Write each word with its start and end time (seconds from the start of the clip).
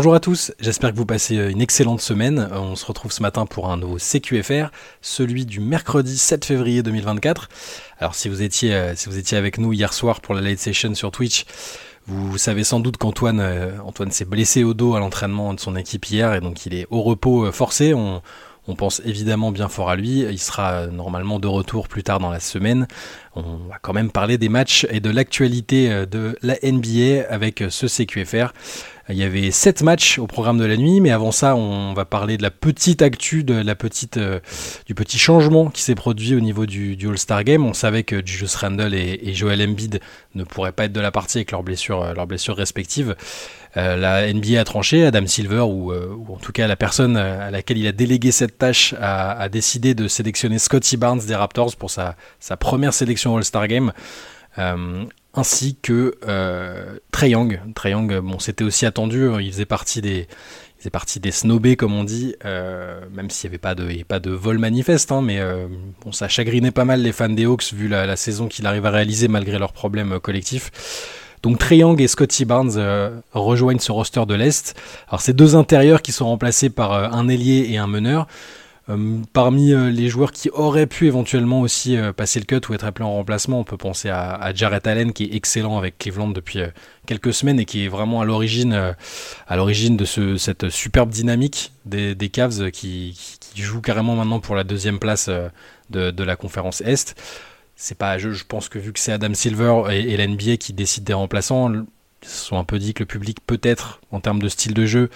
Bonjour 0.00 0.14
à 0.14 0.20
tous, 0.20 0.50
j'espère 0.58 0.92
que 0.92 0.96
vous 0.96 1.04
passez 1.04 1.36
une 1.36 1.60
excellente 1.60 2.00
semaine. 2.00 2.48
On 2.54 2.74
se 2.74 2.86
retrouve 2.86 3.12
ce 3.12 3.20
matin 3.20 3.44
pour 3.44 3.70
un 3.70 3.76
nouveau 3.76 3.98
CQFR, 3.98 4.70
celui 5.02 5.44
du 5.44 5.60
mercredi 5.60 6.16
7 6.16 6.46
février 6.46 6.82
2024. 6.82 7.50
Alors 7.98 8.14
si 8.14 8.30
vous 8.30 8.40
étiez, 8.40 8.74
euh, 8.74 8.96
si 8.96 9.10
vous 9.10 9.18
étiez 9.18 9.36
avec 9.36 9.58
nous 9.58 9.74
hier 9.74 9.92
soir 9.92 10.22
pour 10.22 10.34
la 10.34 10.40
late 10.40 10.58
session 10.58 10.94
sur 10.94 11.10
Twitch, 11.10 11.44
vous 12.06 12.38
savez 12.38 12.64
sans 12.64 12.80
doute 12.80 12.96
qu'Antoine 12.96 13.40
euh, 13.40 13.72
Antoine 13.84 14.10
s'est 14.10 14.24
blessé 14.24 14.64
au 14.64 14.72
dos 14.72 14.94
à 14.94 15.00
l'entraînement 15.00 15.52
de 15.52 15.60
son 15.60 15.76
équipe 15.76 16.06
hier 16.06 16.32
et 16.32 16.40
donc 16.40 16.64
il 16.64 16.72
est 16.72 16.86
au 16.88 17.02
repos 17.02 17.44
euh, 17.44 17.52
forcé. 17.52 17.92
On 18.70 18.74
pense 18.74 19.02
évidemment 19.04 19.52
bien 19.52 19.68
fort 19.68 19.90
à 19.90 19.96
lui. 19.96 20.20
Il 20.20 20.38
sera 20.38 20.86
normalement 20.86 21.38
de 21.38 21.48
retour 21.48 21.88
plus 21.88 22.02
tard 22.02 22.20
dans 22.20 22.30
la 22.30 22.40
semaine. 22.40 22.86
On 23.34 23.42
va 23.68 23.78
quand 23.82 23.92
même 23.92 24.10
parler 24.10 24.38
des 24.38 24.48
matchs 24.48 24.86
et 24.90 25.00
de 25.00 25.10
l'actualité 25.10 26.06
de 26.06 26.36
la 26.42 26.56
NBA 26.62 27.26
avec 27.28 27.64
ce 27.68 27.86
CQFR. 27.86 28.52
Il 29.10 29.16
y 29.16 29.24
avait 29.24 29.50
7 29.50 29.82
matchs 29.82 30.18
au 30.18 30.26
programme 30.28 30.58
de 30.58 30.64
la 30.64 30.76
nuit, 30.76 31.00
mais 31.00 31.10
avant 31.10 31.32
ça, 31.32 31.56
on 31.56 31.94
va 31.94 32.04
parler 32.04 32.36
de 32.36 32.42
la 32.42 32.50
petite 32.50 33.02
actu, 33.02 33.42
de 33.42 33.54
la 33.54 33.74
petite, 33.74 34.18
euh, 34.18 34.38
du 34.86 34.94
petit 34.94 35.18
changement 35.18 35.68
qui 35.68 35.82
s'est 35.82 35.96
produit 35.96 36.34
au 36.34 36.40
niveau 36.40 36.64
du, 36.64 36.96
All-Star 37.08 37.42
Game. 37.42 37.66
On 37.66 37.72
savait 37.72 38.04
que 38.04 38.24
Julius 38.24 38.54
Randle 38.54 38.94
et, 38.94 39.34
Joel 39.34 39.62
Embiid 39.62 40.00
ne 40.34 40.44
pourraient 40.44 40.72
pas 40.72 40.84
être 40.84 40.92
de 40.92 41.00
la 41.00 41.10
partie 41.10 41.38
avec 41.38 41.52
euh, 41.52 42.14
leurs 42.14 42.26
blessures 42.26 42.56
respectives. 42.56 43.16
Euh, 43.76 43.96
la 43.96 44.32
NBA 44.32 44.60
a 44.60 44.64
tranché, 44.64 45.06
Adam 45.06 45.26
Silver, 45.26 45.60
ou, 45.60 45.92
en 45.92 46.36
tout 46.36 46.52
cas 46.52 46.66
la 46.66 46.76
personne 46.76 47.16
à 47.16 47.50
laquelle 47.50 47.78
il 47.78 47.86
a 47.86 47.92
délégué 47.92 48.32
cette 48.32 48.58
tâche, 48.58 48.94
a, 49.00 49.48
décidé 49.48 49.94
de 49.94 50.08
sélectionner 50.08 50.58
Scotty 50.58 50.96
Barnes 50.96 51.20
des 51.20 51.34
Raptors 51.34 51.76
pour 51.76 51.90
sa, 51.90 52.16
première 52.58 52.94
sélection 52.94 53.36
All-Star 53.36 53.68
Game 53.68 53.92
ainsi 55.34 55.76
que 55.80 56.16
euh, 56.26 56.98
Trey 57.12 57.30
Young. 57.30 57.60
Trey 57.74 57.90
Young, 57.90 58.18
bon, 58.20 58.38
c'était 58.38 58.64
aussi 58.64 58.86
attendu, 58.86 59.28
hein, 59.28 59.40
il 59.40 59.52
faisait 59.52 59.66
partie 59.66 60.00
des, 60.00 60.26
il 60.84 61.32
snobés, 61.32 61.76
comme 61.76 61.94
on 61.94 62.04
dit, 62.04 62.34
euh, 62.44 63.00
même 63.12 63.30
s'il 63.30 63.48
n'y 63.48 63.54
avait 63.54 64.04
pas 64.04 64.20
de, 64.20 64.30
vol 64.30 64.58
manifeste, 64.58 65.12
hein, 65.12 65.22
mais 65.22 65.38
euh, 65.38 65.68
bon, 66.04 66.12
ça 66.12 66.28
chagrinait 66.28 66.72
pas 66.72 66.84
mal 66.84 67.02
les 67.02 67.12
fans 67.12 67.28
des 67.28 67.44
Hawks 67.44 67.72
vu 67.72 67.88
la, 67.88 68.16
saison 68.16 68.48
qu'il 68.48 68.66
arrive 68.66 68.86
à 68.86 68.90
réaliser 68.90 69.28
malgré 69.28 69.58
leurs 69.58 69.72
problèmes 69.72 70.18
collectifs. 70.20 70.70
Donc 71.42 71.58
Trey 71.58 71.78
Young 71.78 72.00
et 72.00 72.08
Scotty 72.08 72.44
Barnes 72.44 73.22
rejoignent 73.32 73.78
ce 73.78 73.92
roster 73.92 74.26
de 74.26 74.34
l'Est. 74.34 74.74
Alors 75.08 75.20
c'est 75.20 75.32
deux 75.32 75.56
intérieurs 75.56 76.02
qui 76.02 76.12
sont 76.12 76.26
remplacés 76.26 76.70
par 76.70 76.92
un 76.92 77.28
ailier 77.28 77.66
et 77.70 77.78
un 77.78 77.86
meneur. 77.86 78.26
Euh, 78.90 79.18
parmi 79.32 79.72
euh, 79.72 79.90
les 79.90 80.08
joueurs 80.08 80.32
qui 80.32 80.50
auraient 80.50 80.86
pu 80.86 81.06
éventuellement 81.06 81.60
aussi 81.60 81.96
euh, 81.96 82.12
passer 82.12 82.40
le 82.40 82.46
cut 82.46 82.60
ou 82.68 82.74
être 82.74 82.84
appelés 82.84 83.04
en 83.04 83.12
remplacement, 83.12 83.60
on 83.60 83.64
peut 83.64 83.76
penser 83.76 84.08
à, 84.08 84.52
Jarrett 84.54 84.86
Allen 84.86 85.12
qui 85.12 85.24
est 85.24 85.34
excellent 85.34 85.78
avec 85.78 85.98
Cleveland 85.98 86.30
depuis 86.30 86.60
quelques 87.06 87.32
semaines 87.32 87.60
et 87.60 87.64
qui 87.64 87.84
est 87.84 87.88
vraiment 87.88 88.20
à 88.20 88.24
l'origine 88.24 88.96
de 89.96 90.04
cette 90.36 90.70
superbe 90.70 91.10
dynamique 91.10 91.72
des, 91.84 92.16
Cavs 92.30 92.70
qui, 92.70 93.16
jouent 93.54 93.80
carrément 93.80 94.16
maintenant 94.16 94.40
pour 94.40 94.54
la 94.54 94.64
deuxième 94.64 94.98
place 94.98 95.28
de, 95.90 96.24
la 96.24 96.36
conférence 96.36 96.80
Est. 96.80 97.14
C'est 97.82 97.96
pas, 97.96 98.18
je, 98.18 98.44
pense 98.44 98.68
que 98.68 98.78
vu 98.78 98.92
que 98.92 99.00
c'est 99.00 99.12
Adam 99.12 99.32
Silver 99.32 99.84
et, 99.90 100.12
et 100.12 100.16
l'NBA 100.16 100.58
qui 100.58 100.74
décident 100.74 101.04
des 101.04 101.14
remplaçants, 101.14 101.72
ils 101.72 101.84
se 102.22 102.44
sont 102.46 102.58
un 102.58 102.64
peu 102.64 102.78
dit 102.78 102.92
que 102.92 103.02
le 103.02 103.06
public 103.06 103.38
peut-être 103.46 104.00
en 104.10 104.20
termes 104.20 104.42
de 104.42 104.48
style 104.48 104.74
de 104.74 104.84
jeu 104.84 105.08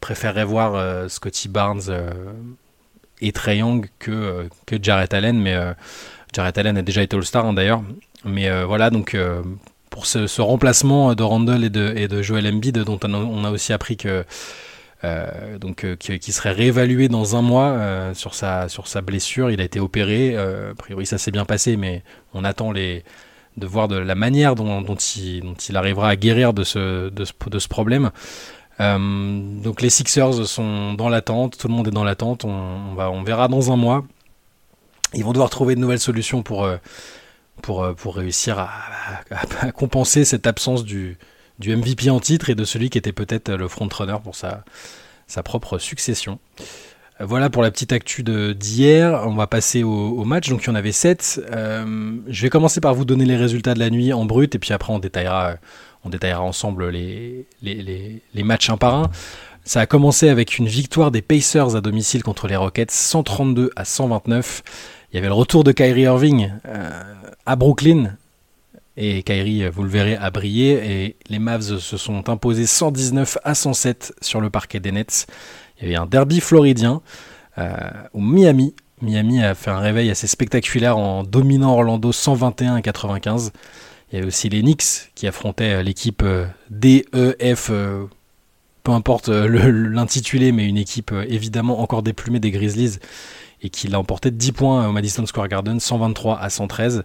préférerait 0.00 0.44
voir 0.44 1.10
Scotty 1.10 1.48
Barnes 1.48 1.90
et 3.20 3.32
Trey 3.32 3.58
Young 3.58 3.88
que, 3.98 4.10
euh, 4.10 4.48
que 4.66 4.76
Jarrett 4.80 5.12
Allen. 5.14 5.38
Mais 5.38 5.54
euh, 5.54 5.72
Jarrett 6.34 6.56
Allen 6.58 6.76
a 6.76 6.82
déjà 6.82 7.02
été 7.02 7.16
All-Star 7.16 7.46
hein, 7.46 7.52
d'ailleurs. 7.52 7.82
Mais 8.24 8.48
euh, 8.48 8.66
voilà, 8.66 8.90
donc 8.90 9.16
pour 9.90 10.06
ce, 10.06 10.40
remplacement 10.40 11.14
de 11.14 11.22
Randall 11.22 11.64
et 11.64 11.70
de, 11.70 11.92
et 11.96 12.08
de 12.08 12.22
Joel 12.22 12.46
Embiid, 12.46 12.78
dont 12.78 12.98
on 13.02 13.44
a, 13.44 13.50
aussi 13.50 13.72
appris 13.72 13.96
que. 13.96 14.24
Donc 15.02 15.86
qui, 15.98 16.32
serait 16.32 16.52
réévalué 16.52 17.08
dans 17.08 17.36
un 17.36 17.42
mois 17.42 18.12
sur, 18.14 18.34
sa, 18.34 18.68
sur 18.68 18.88
sa 18.88 19.00
blessure. 19.00 19.50
Il 19.50 19.60
a 19.60 19.64
été 19.64 19.80
opéré. 19.80 20.36
a 20.36 20.74
priori, 20.76 21.06
ça 21.06 21.18
s'est 21.18 21.30
bien 21.30 21.44
passé, 21.44 21.76
mais 21.76 22.02
on 22.34 22.44
attend 22.44 22.72
de 22.72 23.66
voir 23.66 23.88
de 23.88 23.96
la 23.96 24.14
manière 24.14 24.54
dont, 24.54 24.96
il, 25.16 25.76
arrivera 25.76 26.08
à 26.08 26.16
guérir 26.16 26.52
de 26.52 26.64
ce, 26.64 27.10
de 27.10 27.58
ce, 27.58 27.68
problème. 27.68 28.10
Euh, 28.80 29.60
donc 29.62 29.82
les 29.82 29.90
Sixers 29.90 30.46
sont 30.46 30.94
dans 30.94 31.08
l'attente, 31.08 31.58
tout 31.58 31.68
le 31.68 31.74
monde 31.74 31.88
est 31.88 31.92
dans 31.92 32.04
l'attente, 32.04 32.44
on, 32.44 32.96
on 32.96 33.22
verra 33.22 33.48
dans 33.48 33.72
un 33.72 33.76
mois. 33.76 34.04
Ils 35.14 35.24
vont 35.24 35.32
devoir 35.32 35.50
trouver 35.50 35.74
de 35.74 35.80
nouvelles 35.80 36.00
solutions 36.00 36.42
pour, 36.42 36.64
euh, 36.64 36.76
pour, 37.62 37.82
euh, 37.82 37.94
pour 37.94 38.16
réussir 38.16 38.58
à, 38.58 39.72
compenser 39.72 40.24
cette 40.24 40.46
absence 40.46 40.84
du, 40.84 41.18
du 41.58 41.74
MVP 41.74 42.10
en 42.10 42.20
titre 42.20 42.50
et 42.50 42.54
de 42.54 42.64
celui 42.64 42.90
qui 42.90 42.98
était 42.98 43.12
peut-être 43.12 43.52
le 43.52 43.68
frontrunner 43.68 44.16
pour 44.22 44.36
sa, 44.36 44.64
sa 45.26 45.42
propre 45.42 45.78
succession. 45.78 46.38
Voilà 47.20 47.50
pour 47.50 47.62
la 47.62 47.72
petite 47.72 47.92
actu 47.92 48.22
d'hier. 48.22 49.24
On 49.26 49.34
va 49.34 49.48
passer 49.48 49.82
au, 49.82 50.24
match. 50.24 50.48
Donc 50.50 50.62
il 50.62 50.66
y 50.68 50.70
en 50.70 50.76
avait 50.76 50.92
7. 50.92 51.40
je 51.50 52.42
vais 52.42 52.48
commencer 52.48 52.80
par 52.80 52.94
vous 52.94 53.04
donner 53.04 53.24
les 53.24 53.36
résultats 53.36 53.74
de 53.74 53.80
la 53.80 53.90
nuit 53.90 54.12
en 54.12 54.24
brut 54.24 54.54
et 54.54 54.58
puis 54.60 54.72
après 54.72 54.92
on 54.92 55.00
détaillera 55.00 55.56
on 56.04 56.10
détaillera 56.10 56.42
ensemble 56.42 56.88
les, 56.88 57.46
les, 57.62 58.42
matchs 58.42 58.70
un 58.70 58.76
par 58.76 58.94
un. 58.94 59.10
Ça 59.64 59.80
a 59.80 59.86
commencé 59.86 60.28
avec 60.28 60.58
une 60.58 60.66
victoire 60.66 61.10
des 61.10 61.22
Pacers 61.22 61.76
à 61.76 61.80
domicile 61.80 62.22
contre 62.22 62.46
les 62.46 62.56
Rockets, 62.56 62.90
132 62.90 63.70
à 63.76 63.84
129. 63.84 64.62
Il 65.12 65.16
y 65.16 65.18
avait 65.18 65.28
le 65.28 65.34
retour 65.34 65.64
de 65.64 65.72
Kyrie 65.72 66.02
Irving 66.02 66.52
euh, 66.66 66.90
à 67.44 67.56
Brooklyn. 67.56 68.16
Et 69.00 69.22
Kyrie, 69.22 69.68
vous 69.68 69.84
le 69.84 69.88
verrez, 69.88 70.16
a 70.16 70.30
brillé. 70.30 71.04
Et 71.04 71.16
les 71.28 71.38
Mavs 71.38 71.78
se 71.78 71.96
sont 71.96 72.28
imposés 72.28 72.66
119 72.66 73.38
à 73.44 73.54
107 73.54 74.12
sur 74.20 74.40
le 74.40 74.50
parquet 74.50 74.80
des 74.80 74.90
Nets. 74.90 75.28
Il 75.78 75.84
y 75.84 75.86
avait 75.86 75.96
un 75.96 76.06
derby 76.06 76.40
floridien 76.40 77.00
euh, 77.58 77.76
au 78.12 78.20
Miami. 78.20 78.74
Miami 79.00 79.42
a 79.42 79.54
fait 79.54 79.70
un 79.70 79.78
réveil 79.78 80.10
assez 80.10 80.26
spectaculaire 80.26 80.98
en 80.98 81.22
dominant 81.22 81.74
Orlando 81.74 82.10
121 82.10 82.74
à 82.74 82.82
95. 82.82 83.52
Il 84.10 84.16
y 84.16 84.18
avait 84.18 84.26
aussi 84.26 84.48
les 84.48 84.62
Knicks 84.62 85.12
qui 85.14 85.26
affrontaient 85.26 85.74
euh, 85.74 85.82
l'équipe 85.82 86.22
euh, 86.24 86.46
DEF, 86.70 87.68
euh, 87.70 88.06
peu 88.82 88.92
importe 88.92 89.28
l'intitulé, 89.28 90.50
mais 90.50 90.64
une 90.64 90.78
équipe 90.78 91.12
évidemment 91.28 91.80
encore 91.80 92.02
déplumée 92.02 92.40
des 92.40 92.50
Grizzlies 92.50 92.98
et 93.62 93.70
qui 93.70 93.88
l'a 93.88 93.98
emporté 93.98 94.30
de 94.30 94.36
10 94.36 94.52
points 94.52 94.88
au 94.88 94.92
Madison 94.92 95.24
Square 95.26 95.48
Garden, 95.48 95.80
123 95.80 96.38
à 96.38 96.50
113. 96.50 97.02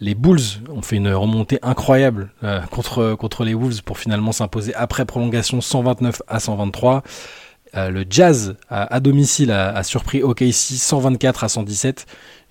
Les 0.00 0.14
Bulls 0.14 0.40
ont 0.70 0.82
fait 0.82 0.96
une 0.96 1.12
remontée 1.12 1.58
incroyable 1.62 2.30
contre, 2.70 3.14
contre 3.14 3.44
les 3.44 3.54
Wolves 3.54 3.82
pour 3.82 3.98
finalement 3.98 4.32
s'imposer 4.32 4.74
après 4.74 5.04
prolongation 5.04 5.60
129 5.60 6.22
à 6.28 6.38
123. 6.38 7.02
le 7.74 8.04
Jazz 8.08 8.56
à, 8.68 9.00
domicile 9.00 9.50
a, 9.50 9.70
a 9.70 9.82
surpris 9.82 10.22
OKC 10.22 10.52
124 10.52 11.44
à 11.44 11.48
117 11.48 12.06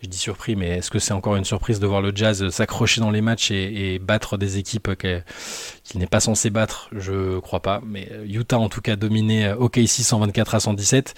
je 0.05 0.09
dis 0.09 0.17
surpris, 0.17 0.55
mais 0.55 0.77
est-ce 0.77 0.91
que 0.91 0.99
c'est 0.99 1.13
encore 1.13 1.35
une 1.35 1.45
surprise 1.45 1.79
de 1.79 1.87
voir 1.87 2.01
le 2.01 2.11
Jazz 2.13 2.49
s'accrocher 2.49 3.01
dans 3.01 3.11
les 3.11 3.21
matchs 3.21 3.49
et, 3.51 3.97
battre 3.99 4.37
des 4.37 4.57
équipes 4.57 4.91
qu'il 4.95 5.99
n'est 5.99 6.05
pas 6.05 6.19
censé 6.19 6.49
battre? 6.49 6.89
Je 6.91 7.39
crois 7.39 7.61
pas. 7.61 7.81
Mais 7.85 8.07
Utah 8.27 8.59
en 8.59 8.69
tout 8.69 8.81
cas 8.81 8.95
dominé 8.97 9.51
OKC 9.51 9.87
124 9.87 10.55
à 10.55 10.59
117. 10.59 11.15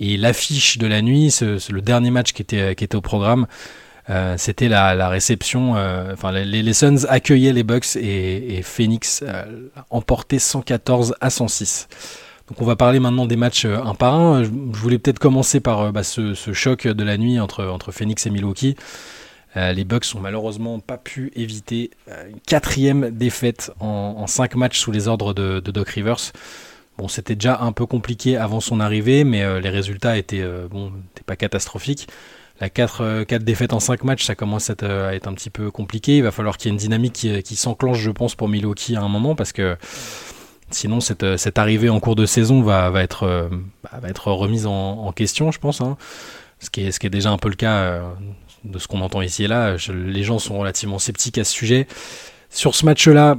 Et 0.00 0.16
l'affiche 0.16 0.78
de 0.78 0.86
la 0.86 1.02
nuit, 1.02 1.34
le 1.40 1.80
dernier 1.80 2.10
match 2.10 2.32
qui 2.32 2.42
était, 2.42 2.94
au 2.94 3.00
programme. 3.00 3.46
Euh, 4.10 4.36
c'était 4.38 4.68
la, 4.68 5.08
réception. 5.08 5.76
Euh, 5.76 6.12
enfin, 6.14 6.32
les, 6.32 6.72
Suns 6.72 7.04
accueillaient 7.08 7.52
les 7.52 7.62
Bucks 7.62 7.96
et, 7.96 8.62
Phoenix 8.62 9.22
euh, 9.26 9.68
emportait 9.90 10.38
114 10.38 11.14
à 11.20 11.30
106. 11.30 11.88
Donc 12.48 12.62
on 12.62 12.64
va 12.64 12.76
parler 12.76 12.98
maintenant 12.98 13.26
des 13.26 13.36
matchs 13.36 13.66
un 13.66 13.94
par 13.94 14.14
un. 14.14 14.44
Je 14.44 14.48
voulais 14.48 14.98
peut-être 14.98 15.18
commencer 15.18 15.60
par 15.60 15.92
bah, 15.92 16.02
ce, 16.02 16.34
choc 16.52 16.86
de 16.86 17.04
la 17.04 17.18
nuit 17.18 17.38
entre, 17.38 17.92
Phoenix 17.92 18.26
et 18.26 18.30
Milwaukee. 18.30 18.76
Les 19.56 19.84
Bucks 19.84 20.06
ont 20.14 20.20
malheureusement 20.20 20.78
pas 20.78 20.98
pu 20.98 21.32
éviter 21.34 21.90
une 22.06 22.38
quatrième 22.46 23.10
défaite 23.10 23.72
en, 23.80 24.26
cinq 24.28 24.54
matchs 24.54 24.78
sous 24.78 24.92
les 24.92 25.08
ordres 25.08 25.34
de, 25.34 25.60
Doc 25.60 25.88
Rivers. 25.88 26.32
Bon, 26.98 27.08
c'était 27.08 27.36
déjà 27.36 27.60
un 27.60 27.72
peu 27.72 27.86
compliqué 27.86 28.36
avant 28.36 28.60
son 28.60 28.80
arrivée, 28.80 29.24
mais 29.24 29.60
les 29.60 29.70
résultats 29.70 30.18
étaient, 30.18 30.44
bon, 30.70 30.92
pas 31.26 31.36
catastrophiques. 31.36 32.08
La 32.60 32.68
4, 32.70 33.24
défaites 33.38 33.72
en 33.72 33.78
5 33.78 34.02
matchs, 34.02 34.24
ça 34.24 34.34
commence 34.34 34.68
à 34.68 34.72
être, 35.14 35.28
un 35.28 35.34
petit 35.34 35.50
peu 35.50 35.70
compliqué. 35.70 36.16
Il 36.16 36.24
va 36.24 36.32
falloir 36.32 36.56
qu'il 36.56 36.68
y 36.68 36.70
ait 36.70 36.74
une 36.74 36.78
dynamique 36.78 37.12
qui, 37.12 37.42
qui 37.44 37.54
s'enclenche, 37.54 38.00
je 38.00 38.10
pense, 38.10 38.34
pour 38.34 38.48
Milwaukee 38.48 38.96
à 38.96 39.00
un 39.00 39.08
moment, 39.08 39.36
parce 39.36 39.52
que 39.52 39.76
Sinon, 40.70 41.00
cette, 41.00 41.38
cette, 41.38 41.58
arrivée 41.58 41.88
en 41.88 41.98
cours 41.98 42.14
de 42.14 42.26
saison 42.26 42.60
va, 42.60 42.90
va, 42.90 43.02
être, 43.02 43.22
euh, 43.22 43.48
bah, 43.82 43.90
va 44.02 44.08
être 44.08 44.30
remise 44.30 44.66
en, 44.66 45.10
question, 45.12 45.50
je 45.50 45.58
pense. 45.58 45.80
Hein. 45.80 45.96
Ce, 46.60 46.68
qui 46.68 46.82
est, 46.82 46.92
ce 46.92 47.00
qui 47.00 47.06
est 47.06 47.10
déjà 47.10 47.30
un 47.30 47.38
peu 47.38 47.48
le 47.48 47.54
cas 47.54 47.76
euh, 47.76 48.12
de 48.64 48.78
ce 48.78 48.86
qu'on 48.86 49.00
entend 49.00 49.22
ici 49.22 49.44
et 49.44 49.48
là. 49.48 49.76
les 49.88 50.22
gens 50.22 50.38
sont 50.38 50.58
relativement 50.58 50.98
sceptiques 50.98 51.38
à 51.38 51.44
ce 51.44 51.52
sujet. 51.52 51.86
Sur 52.50 52.74
ce 52.74 52.84
match-là, 52.84 53.38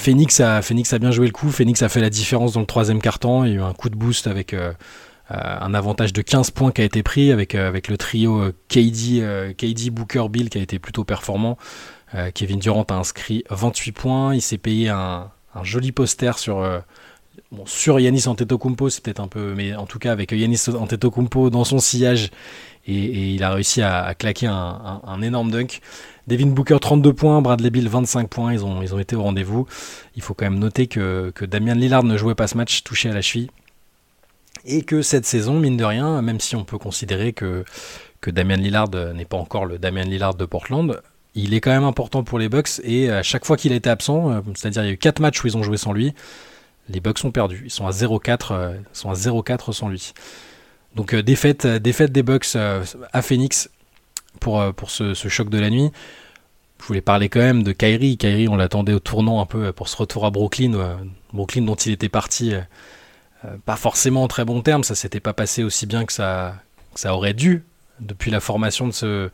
Phoenix 0.00 0.40
a, 0.40 0.62
Phoenix 0.62 0.92
a 0.92 0.98
bien 0.98 1.10
joué 1.10 1.26
le 1.26 1.32
coup. 1.32 1.50
Phoenix 1.50 1.82
a 1.82 1.88
fait 1.88 2.00
la 2.00 2.10
différence 2.10 2.52
dans 2.52 2.60
le 2.60 2.66
troisième 2.66 3.00
quart-temps. 3.00 3.44
Il 3.44 3.50
y 3.50 3.52
a 3.54 3.56
eu 3.56 3.62
un 3.62 3.72
coup 3.72 3.90
de 3.90 3.96
boost 3.96 4.26
avec 4.26 4.54
euh, 4.54 4.72
un 5.30 5.74
avantage 5.74 6.12
de 6.12 6.22
15 6.22 6.50
points 6.52 6.72
qui 6.72 6.80
a 6.80 6.84
été 6.84 7.02
pris 7.02 7.32
avec, 7.32 7.54
avec 7.54 7.88
le 7.88 7.96
trio 7.96 8.52
KD, 8.68 9.90
Booker, 9.90 10.26
Bill 10.30 10.50
qui 10.50 10.58
a 10.58 10.62
été 10.62 10.78
plutôt 10.78 11.04
performant. 11.04 11.58
Kevin 12.34 12.58
Durant 12.58 12.84
a 12.84 12.94
inscrit 12.94 13.44
28 13.50 13.92
points. 13.92 14.34
Il 14.34 14.40
s'est 14.40 14.58
payé 14.58 14.88
un, 14.88 15.30
joli 15.62 15.92
poster 15.92 16.38
sur, 16.38 16.60
euh, 16.60 16.78
bon, 17.52 17.64
sur 17.66 18.00
Yanis 18.00 18.26
Antetokounmpo, 18.26 18.90
c'est 18.90 19.02
peut-être 19.02 19.20
un 19.20 19.28
peu, 19.28 19.54
mais 19.54 19.74
en 19.74 19.86
tout 19.86 19.98
cas 19.98 20.12
avec 20.12 20.32
Yanis 20.32 20.64
Antetokounmpo 20.68 21.50
dans 21.50 21.64
son 21.64 21.78
sillage, 21.78 22.30
et, 22.86 23.34
il 23.34 23.42
a 23.42 23.50
réussi 23.50 23.82
à, 23.82 24.14
claquer 24.14 24.46
un, 24.46 25.22
énorme 25.22 25.50
dunk. 25.50 25.80
Devin 26.26 26.46
Booker 26.46 26.78
32 26.80 27.12
points, 27.12 27.40
Bradley 27.42 27.70
Bill 27.70 27.88
25 27.88 28.28
points, 28.28 28.52
ils 28.52 28.64
ont, 28.64 28.98
été 28.98 29.14
au 29.14 29.22
rendez-vous. 29.22 29.66
Il 30.16 30.22
faut 30.22 30.34
quand 30.34 30.46
même 30.46 30.58
noter 30.58 30.86
que, 30.86 31.30
que 31.34 31.44
Damian 31.44 31.74
Lillard 31.74 32.04
ne 32.04 32.16
jouait 32.16 32.34
pas 32.34 32.46
ce 32.46 32.56
match, 32.56 32.82
touché 32.84 33.10
à 33.10 33.14
la 33.14 33.22
cheville. 33.22 33.50
Et 34.64 34.82
que 34.82 35.02
cette 35.02 35.26
saison, 35.26 35.60
mine 35.60 35.76
de 35.76 35.84
rien, 35.84 36.20
même 36.22 36.40
si 36.40 36.56
on 36.56 36.64
peut 36.64 36.78
considérer 36.78 37.32
que, 37.32 37.64
que 38.20 38.30
Damian 38.30 38.56
Lillard 38.56 38.88
n'est 39.14 39.24
pas 39.24 39.36
encore 39.36 39.66
le 39.66 39.78
Damian 39.78 40.04
Lillard 40.04 40.34
de 40.34 40.44
Portland, 40.44 41.00
il 41.34 41.54
est 41.54 41.60
quand 41.60 41.70
même 41.70 41.84
important 41.84 42.24
pour 42.24 42.38
les 42.38 42.48
Bucks 42.48 42.80
et 42.82 43.10
à 43.10 43.22
chaque 43.22 43.44
fois 43.44 43.56
qu'il 43.56 43.72
a 43.72 43.76
été 43.76 43.88
absent, 43.88 44.30
euh, 44.30 44.40
c'est-à-dire 44.54 44.82
il 44.82 44.86
y 44.86 44.90
a 44.90 44.92
eu 44.92 44.98
4 44.98 45.20
matchs 45.20 45.44
où 45.44 45.46
ils 45.46 45.56
ont 45.56 45.62
joué 45.62 45.76
sans 45.76 45.92
lui, 45.92 46.14
les 46.88 47.00
Bucks 47.00 47.18
sont 47.18 47.30
perdus. 47.30 47.62
Ils 47.64 47.70
sont 47.70 47.86
à 47.86 47.90
0-4 47.90 48.48
euh, 48.52 48.78
sont 48.92 49.10
à 49.10 49.14
0-4 49.14 49.72
sans 49.72 49.88
lui. 49.88 50.12
Donc 50.94 51.14
euh, 51.14 51.22
défaite, 51.22 51.66
défaite 51.66 52.12
des 52.12 52.22
Bucks 52.22 52.56
à 52.56 53.22
Phoenix 53.22 53.70
pour, 54.40 54.62
ce, 54.88 55.14
choc 55.14 55.50
de 55.50 55.58
la 55.58 55.70
nuit. 55.70 55.90
Je 56.80 56.86
voulais 56.86 57.00
parler 57.00 57.28
quand 57.28 57.40
même 57.40 57.62
de 57.62 57.72
Kyrie. 57.72 58.16
Kyrie, 58.16 58.48
on 58.48 58.56
l'attendait 58.56 58.92
au 58.92 59.00
tournant 59.00 59.40
un 59.40 59.46
peu 59.46 59.72
pour 59.72 59.88
ce 59.88 59.96
retour 59.96 60.24
à 60.24 60.30
Brooklyn. 60.30 60.98
Brooklyn 61.32 61.62
dont 61.62 61.74
il 61.74 61.92
était 61.92 62.08
parti 62.08 62.54
pas 63.64 63.76
forcément 63.76 64.22
en 64.22 64.28
très 64.28 64.44
bon 64.44 64.62
terme. 64.62 64.84
Ça 64.84 64.94
s'était 64.94 65.20
pas 65.20 65.32
passé 65.32 65.64
aussi 65.64 65.86
bien 65.86 66.04
que 66.04 66.12
ça, 66.12 66.62
aurait 67.04 67.34
dû 67.34 67.64
depuis 68.00 68.30
la 68.30 68.38
formation 68.38 68.86
de 68.86 68.92
ce, 68.92 69.30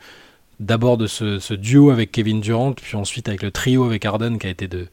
d'abord 0.60 0.96
de 0.96 1.06
ce, 1.06 1.54
duo 1.54 1.90
avec 1.90 2.12
Kevin 2.12 2.40
Durant, 2.40 2.72
puis 2.72 2.96
ensuite 2.96 3.28
avec 3.28 3.42
le 3.42 3.50
trio 3.50 3.84
avec 3.84 4.04
Harden 4.04 4.38
qui 4.38 4.46
a 4.46 4.50
été 4.50 4.68
de, 4.68 4.88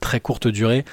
très 0.00 0.20
courte 0.20 0.48
durée. 0.48 0.84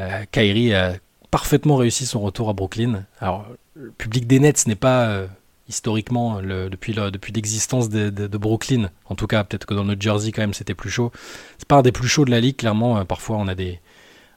Euh, 0.00 0.24
Kyrie 0.30 0.74
a 0.74 0.94
parfaitement 1.30 1.76
réussi 1.76 2.06
son 2.06 2.20
retour 2.20 2.48
à 2.48 2.52
Brooklyn. 2.52 3.04
Alors, 3.20 3.46
le 3.74 3.90
public 3.90 4.26
des 4.26 4.40
Nets 4.40 4.66
n'est 4.66 4.74
pas 4.74 5.06
euh, 5.06 5.26
historiquement 5.68 6.40
depuis, 6.42 6.94
l'existence 7.34 7.88
de, 7.88 8.36
Brooklyn. 8.36 8.90
En 9.06 9.14
tout 9.14 9.26
cas, 9.26 9.44
peut-être 9.44 9.66
que 9.66 9.74
dans 9.74 9.84
notre 9.84 10.02
Jersey 10.02 10.32
quand 10.32 10.42
même 10.42 10.54
c'était 10.54 10.74
plus 10.74 10.90
chaud. 10.90 11.12
C'est 11.58 11.68
pas 11.68 11.76
un 11.76 11.82
des 11.82 11.92
plus 11.92 12.08
chauds 12.08 12.24
de 12.24 12.30
la 12.30 12.40
ligue, 12.40 12.56
clairement. 12.56 12.98
Euh, 12.98 13.04
parfois 13.04 13.36
on 13.36 13.48
a 13.48 13.54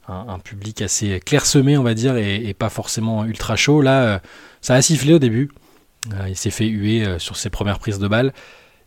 un, 0.07 0.39
public 0.39 0.81
assez 0.81 1.19
clairsemé, 1.19 1.77
on 1.77 1.83
va 1.83 1.93
dire, 1.93 2.15
et, 2.17 2.53
pas 2.53 2.69
forcément 2.69 3.25
ultra 3.25 3.55
chaud. 3.55 3.81
Là, 3.81 4.21
ça 4.61 4.75
a 4.75 4.81
sifflé 4.81 5.13
au 5.13 5.19
début. 5.19 5.51
il 6.27 6.35
s'est 6.37 6.51
fait 6.51 6.67
huer 6.67 7.17
sur 7.17 7.37
ses 7.37 7.49
premières 7.49 7.79
prises 7.79 7.97
de 7.97 8.07
balles 8.07 8.31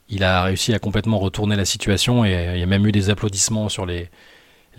il 0.08 0.24
a 0.24 0.42
réussi 0.42 0.74
à 0.74 0.78
complètement 0.78 1.18
retourner 1.18 1.56
la 1.56 1.64
situation 1.64 2.24
et 2.24 2.52
il 2.54 2.60
y 2.60 2.62
a 2.62 2.66
même 2.66 2.86
eu 2.86 2.92
des 2.92 3.10
applaudissements 3.10 3.68
sur 3.68 3.86
les, 3.86 4.08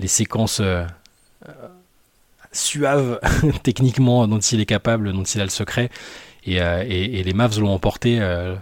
séquences 0.06 0.60
euh, 0.60 0.86
euh, 2.52 2.56
suaves 2.56 3.20
techniquement 3.64 4.28
dont 4.28 4.40
il 4.40 4.60
est 4.60 4.66
capable, 4.66 5.12
dont 5.14 5.24
il 5.24 5.42
a 5.42 5.44
le 5.44 5.50
secret. 5.50 5.90
Et, 6.46 6.62
euh, 6.62 6.84
les 6.84 7.34
Mavs 7.34 7.60
l'ont 7.60 7.74
emporté, 7.74 8.20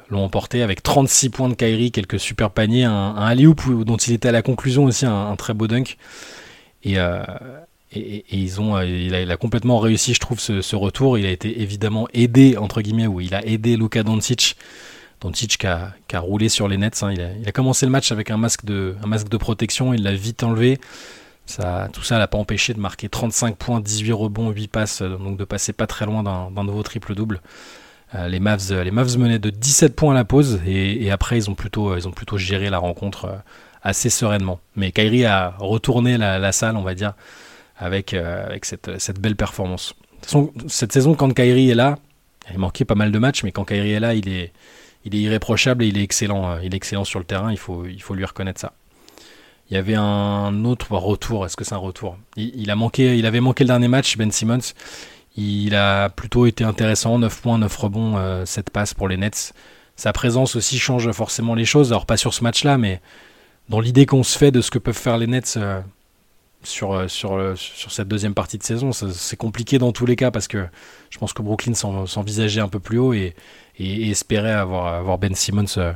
l'ont 0.10 0.24
emporté 0.24 0.64
avec 0.64 0.84
36 0.84 1.30
points 1.30 1.50
de 1.50 1.54
Kyrie, 1.54 1.92
quelques 1.92 2.20
super 2.20 2.50
paniers, 2.50 2.86
un, 2.86 2.92
un 2.92 3.26
alley 3.26 3.46
dont 3.46 3.98
il 3.98 4.14
était 4.14 4.30
à 4.30 4.32
la 4.32 4.42
conclusion 4.42 4.86
aussi, 4.86 5.06
un, 5.06 5.36
très 5.36 5.54
beau 5.54 5.68
dunk. 5.68 5.98
Et, 6.84 6.98
et, 7.94 8.26
ils 8.32 8.60
ont, 8.60 8.82
il 8.82 9.14
a, 9.14 9.38
complètement 9.38 9.80
réussi, 9.80 10.14
je 10.14 10.20
trouve, 10.20 10.40
ce, 10.40 10.76
retour. 10.76 11.18
Il 11.18 11.26
a 11.26 11.32
été 11.32 11.62
évidemment 11.62 12.08
aidé, 12.14 12.58
entre 12.58 12.82
guillemets, 12.82 13.08
ou 13.08 13.22
il 13.22 13.34
a 13.34 13.46
aidé 13.46 13.78
Luka 13.78 14.04
Doncic 14.04 14.58
Doncic 15.22 15.58
qui 15.58 15.68
a, 15.68 15.94
qui 16.08 16.16
a 16.16 16.20
roulé 16.20 16.50
sur 16.50 16.68
les 16.68 16.78
nets. 16.78 17.02
Hein. 17.02 17.14
Il, 17.14 17.48
a, 17.48 17.52
commencé 17.52 17.86
le 17.86 17.92
match 17.92 18.12
avec 18.12 18.30
un 18.30 18.38
masque 18.38 18.66
de, 18.66 18.96
un 19.04 19.08
masque 19.08 19.30
de 19.30 19.38
protection, 19.38 19.94
il 19.94 20.04
l'a 20.04 20.14
vite 20.14 20.44
enlevé. 20.44 20.80
Tout 21.48 22.04
ça 22.04 22.20
l'a 22.20 22.28
pas 22.28 22.38
empêché 22.38 22.74
de 22.74 22.80
marquer 22.80 23.10
35 23.10 23.58
points, 23.58 23.80
18 23.80 24.12
rebonds, 24.14 24.52
8 24.52 24.68
passes, 24.68 25.02
euh, 25.02 25.18
donc 25.18 25.38
de 25.38 25.46
passer 25.46 25.74
pas 25.74 25.88
très 25.88 26.06
loin 26.06 26.24
d'un 26.24 26.64
nouveau 26.64 26.84
triple-double. 26.84 27.42
Euh, 28.16 28.28
les, 28.28 28.40
Mavs, 28.40 28.72
les 28.72 28.92
Mavs 28.92 29.18
menaient 29.18 29.40
de 29.40 29.50
17 29.50 29.96
points 29.96 30.14
à 30.14 30.16
la 30.16 30.26
pause 30.26 30.62
et, 30.66 31.12
après 31.12 31.38
ils 31.38 31.50
ont, 31.50 31.56
plutôt, 31.56 31.96
ils 31.98 32.08
ont 32.08 32.12
plutôt 32.12 32.38
géré 32.38 32.70
la 32.70 32.78
rencontre 32.78 33.26
euh, 33.26 33.36
assez 33.82 34.10
sereinement. 34.10 34.60
Mais 34.76 34.92
Kyrie 34.92 35.26
a 35.26 35.56
retourné 35.60 36.18
la, 36.18 36.52
salle, 36.52 36.78
on 36.78 36.84
va 36.84 36.96
dire, 36.96 37.14
avec, 37.78 38.14
avec 38.14 38.66
cette, 38.66 39.00
cette, 39.00 39.20
belle 39.20 39.36
performance. 39.36 39.94
cette 40.68 40.92
saison, 40.92 41.16
quand 41.16 41.34
Kyrie 41.34 41.70
est 41.70 41.76
là, 41.76 41.98
il 42.52 42.60
manquait 42.60 42.86
pas 42.86 42.96
mal 42.96 43.12
de 43.12 43.20
matchs, 43.20 43.44
mais 43.44 43.52
quand 43.52 43.66
Kyrie 43.66 43.92
est 43.92 44.00
là, 44.00 44.14
il 44.14 44.28
est, 44.30 44.52
il 45.08 45.16
est 45.16 45.20
irréprochable 45.20 45.84
et 45.84 45.88
il 45.88 45.98
est 45.98 46.04
excellent. 46.04 46.52
Euh, 46.52 46.60
il 46.64 46.74
est 46.74 46.78
excellent 46.78 47.06
sur 47.06 47.20
le 47.20 47.26
terrain, 47.26 47.52
il 47.52 47.58
faut, 47.58 47.86
il 47.86 48.02
faut 48.02 48.14
lui 48.14 48.26
reconnaître 48.26 48.60
ça. 48.60 48.74
Il 49.70 49.74
y 49.74 49.78
avait 49.78 49.96
un 49.96 50.64
autre 50.64 50.96
retour, 50.96 51.46
est-ce 51.46 51.58
que 51.58 51.66
c'est 51.66 51.76
un 51.76 51.80
retour? 51.80 52.18
Il, 52.38 52.74
manqué, 52.76 53.26
avait 53.26 53.42
manqué 53.42 53.64
le 53.64 53.68
dernier 53.68 53.90
match, 53.90 54.18
Ben 54.18 54.32
Simmons. 54.32 54.74
Il 55.36 55.76
a 55.76 56.10
plutôt 56.10 56.46
été 56.46 56.64
intéressant, 56.64 57.20
9 57.20 57.42
points, 57.42 57.58
9 57.58 57.78
rebonds, 57.78 58.46
7 58.46 58.68
euh, 58.68 58.72
passes 58.72 58.94
pour 58.94 59.08
les 59.08 59.18
Nets. 59.18 59.54
Sa 59.96 60.14
présence 60.14 60.56
aussi 60.56 60.80
change 60.80 61.12
forcément 61.12 61.54
les 61.54 61.66
choses, 61.66 61.92
alors 61.92 62.06
pas 62.06 62.18
sur 62.18 62.34
ce 62.34 62.44
match-là, 62.44 62.78
mais 62.78 63.02
dans 63.68 63.80
l'idée 63.80 64.06
qu'on 64.06 64.24
se 64.24 64.38
fait 64.38 64.52
de 64.52 64.62
ce 64.62 64.72
que 64.72 64.80
peuvent 64.80 64.98
faire 64.98 65.18
les 65.18 65.28
Nets 65.28 65.56
euh, 65.58 65.82
sur, 66.64 67.10
sur, 67.10 67.58
sur 67.58 67.92
cette 67.92 68.08
deuxième 68.08 68.34
partie 68.34 68.58
de 68.58 68.64
saison. 68.64 68.92
C'est 68.92 69.38
compliqué 69.38 69.80
dans 69.80 69.92
tous 69.92 70.06
les 70.06 70.16
cas 70.16 70.32
parce 70.32 70.48
que 70.48 70.66
je 71.10 71.18
pense 71.18 71.34
que 71.34 71.42
Brooklyn 71.42 71.74
s'envisageait 71.74 72.62
un 72.62 72.70
peu 72.70 72.80
plus 72.80 72.98
haut 72.98 73.14
et, 73.14 73.36
espérer 73.80 74.52
avoir, 74.52 75.18
Ben 75.18 75.36
Simmons 75.36 75.66
euh, 75.78 75.94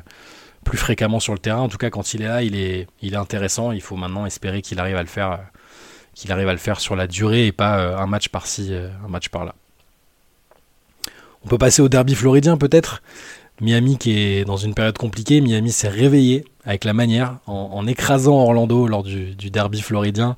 plus 0.64 0.78
fréquemment 0.78 1.20
sur 1.20 1.34
le 1.34 1.40
terrain. 1.40 1.62
En 1.62 1.70
tout 1.70 1.78
cas, 1.78 1.90
quand 1.90 2.14
il 2.14 2.22
est 2.22 2.28
là, 2.28 2.44
il 2.44 2.56
est, 2.56 2.88
il 3.02 3.14
est 3.14 3.18
intéressant. 3.18 3.72
Il 3.72 3.82
faut 3.82 3.96
maintenant 3.96 4.26
espérer 4.26 4.62
qu'il 4.62 4.80
arrive 4.80 4.96
à 4.96 5.02
le 5.02 5.08
faire, 5.08 5.32
euh, 5.32 5.38
qu'il 6.14 6.32
arrive 6.32 6.48
à 6.48 6.54
le 6.54 6.58
faire 6.58 6.80
sur 6.80 6.96
la 6.96 7.08
durée 7.08 7.48
et 7.48 7.52
pas 7.52 7.80
euh, 7.80 7.98
un 7.98 8.08
match 8.08 8.30
par-ci, 8.30 8.74
un 8.74 9.08
match 9.08 9.30
par-là. 9.30 9.56
On 11.44 11.48
peut 11.48 11.58
passer 11.58 11.82
au 11.82 11.90
derby 11.90 12.16
floridien 12.16 12.58
peut-être. 12.58 13.02
Miami 13.60 13.98
qui 13.98 14.18
est 14.18 14.46
dans 14.46 14.58
une 14.58 14.74
période 14.74 14.98
compliquée. 14.98 15.42
Miami 15.42 15.72
s'est 15.72 15.90
réveillé 15.90 16.46
avec 16.66 16.84
la 16.84 16.94
manière 16.94 17.38
en, 17.48 17.86
écrasant 17.88 18.34
Orlando 18.34 18.88
lors 18.88 19.04
du, 19.04 19.36
derby 19.36 19.82
floridien. 19.82 20.36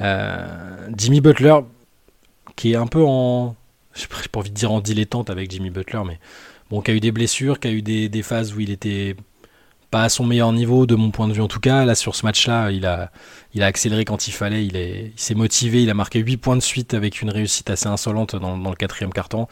Jimmy 0.00 1.20
Butler 1.20 1.60
qui 2.56 2.72
est 2.72 2.76
un 2.76 2.86
peu 2.86 3.04
en, 3.06 3.54
j'ai 3.94 4.06
pas 4.06 4.40
envie 4.40 4.50
de 4.50 4.54
dire 4.54 4.72
en 4.72 4.80
dilettante 4.80 5.30
avec 5.30 5.50
Jimmy 5.50 5.70
Butler, 5.70 6.02
mais 6.06 6.18
bon, 6.70 6.80
qui 6.80 6.90
a 6.90 6.94
eu 6.94 7.00
des 7.00 7.12
blessures, 7.12 7.60
qui 7.60 7.68
a 7.68 7.70
eu 7.70 7.82
des, 7.82 8.22
phases 8.22 8.54
où 8.54 8.60
il 8.60 8.70
était 8.70 9.14
pas 9.90 10.02
à 10.02 10.08
son 10.08 10.24
meilleur 10.24 10.52
niveau, 10.52 10.86
de 10.86 10.94
mon 10.94 11.10
point 11.10 11.28
de 11.28 11.32
vue 11.32 11.42
en 11.42 11.48
tout 11.48 11.60
cas. 11.60 11.84
Là, 11.84 11.94
sur 11.94 12.14
ce 12.14 12.24
match-là, 12.26 12.70
il 12.70 12.86
a, 12.86 13.10
accéléré 13.60 14.04
quand 14.04 14.28
il 14.28 14.32
fallait, 14.32 14.64
il, 14.64 15.12
s'est 15.16 15.34
motivé, 15.34 15.82
il 15.82 15.90
a 15.90 15.94
marqué 15.94 16.20
8 16.20 16.36
points 16.36 16.56
de 16.56 16.62
suite 16.62 16.94
avec 16.94 17.22
une 17.22 17.30
réussite 17.30 17.70
assez 17.70 17.86
insolente 17.86 18.36
dans, 18.36 18.56
le 18.56 18.76
quatrième 18.76 19.12
carton. 19.12 19.46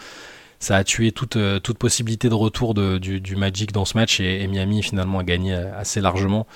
Ça 0.61 0.76
a 0.76 0.85
tué 0.85 1.12
toute, 1.12 1.37
euh, 1.37 1.59
toute 1.59 1.79
possibilité 1.79 2.29
de 2.29 2.35
retour 2.35 2.75
du, 2.75 3.37
Magic 3.37 3.73
dans 3.73 3.85
ce 3.85 3.97
match 3.97 4.21
et, 4.21 4.47
Miami 4.47 4.83
finalement 4.83 5.19
a 5.19 5.25
gagné 5.25 5.55
assez 5.55 6.00
largement. 6.00 6.47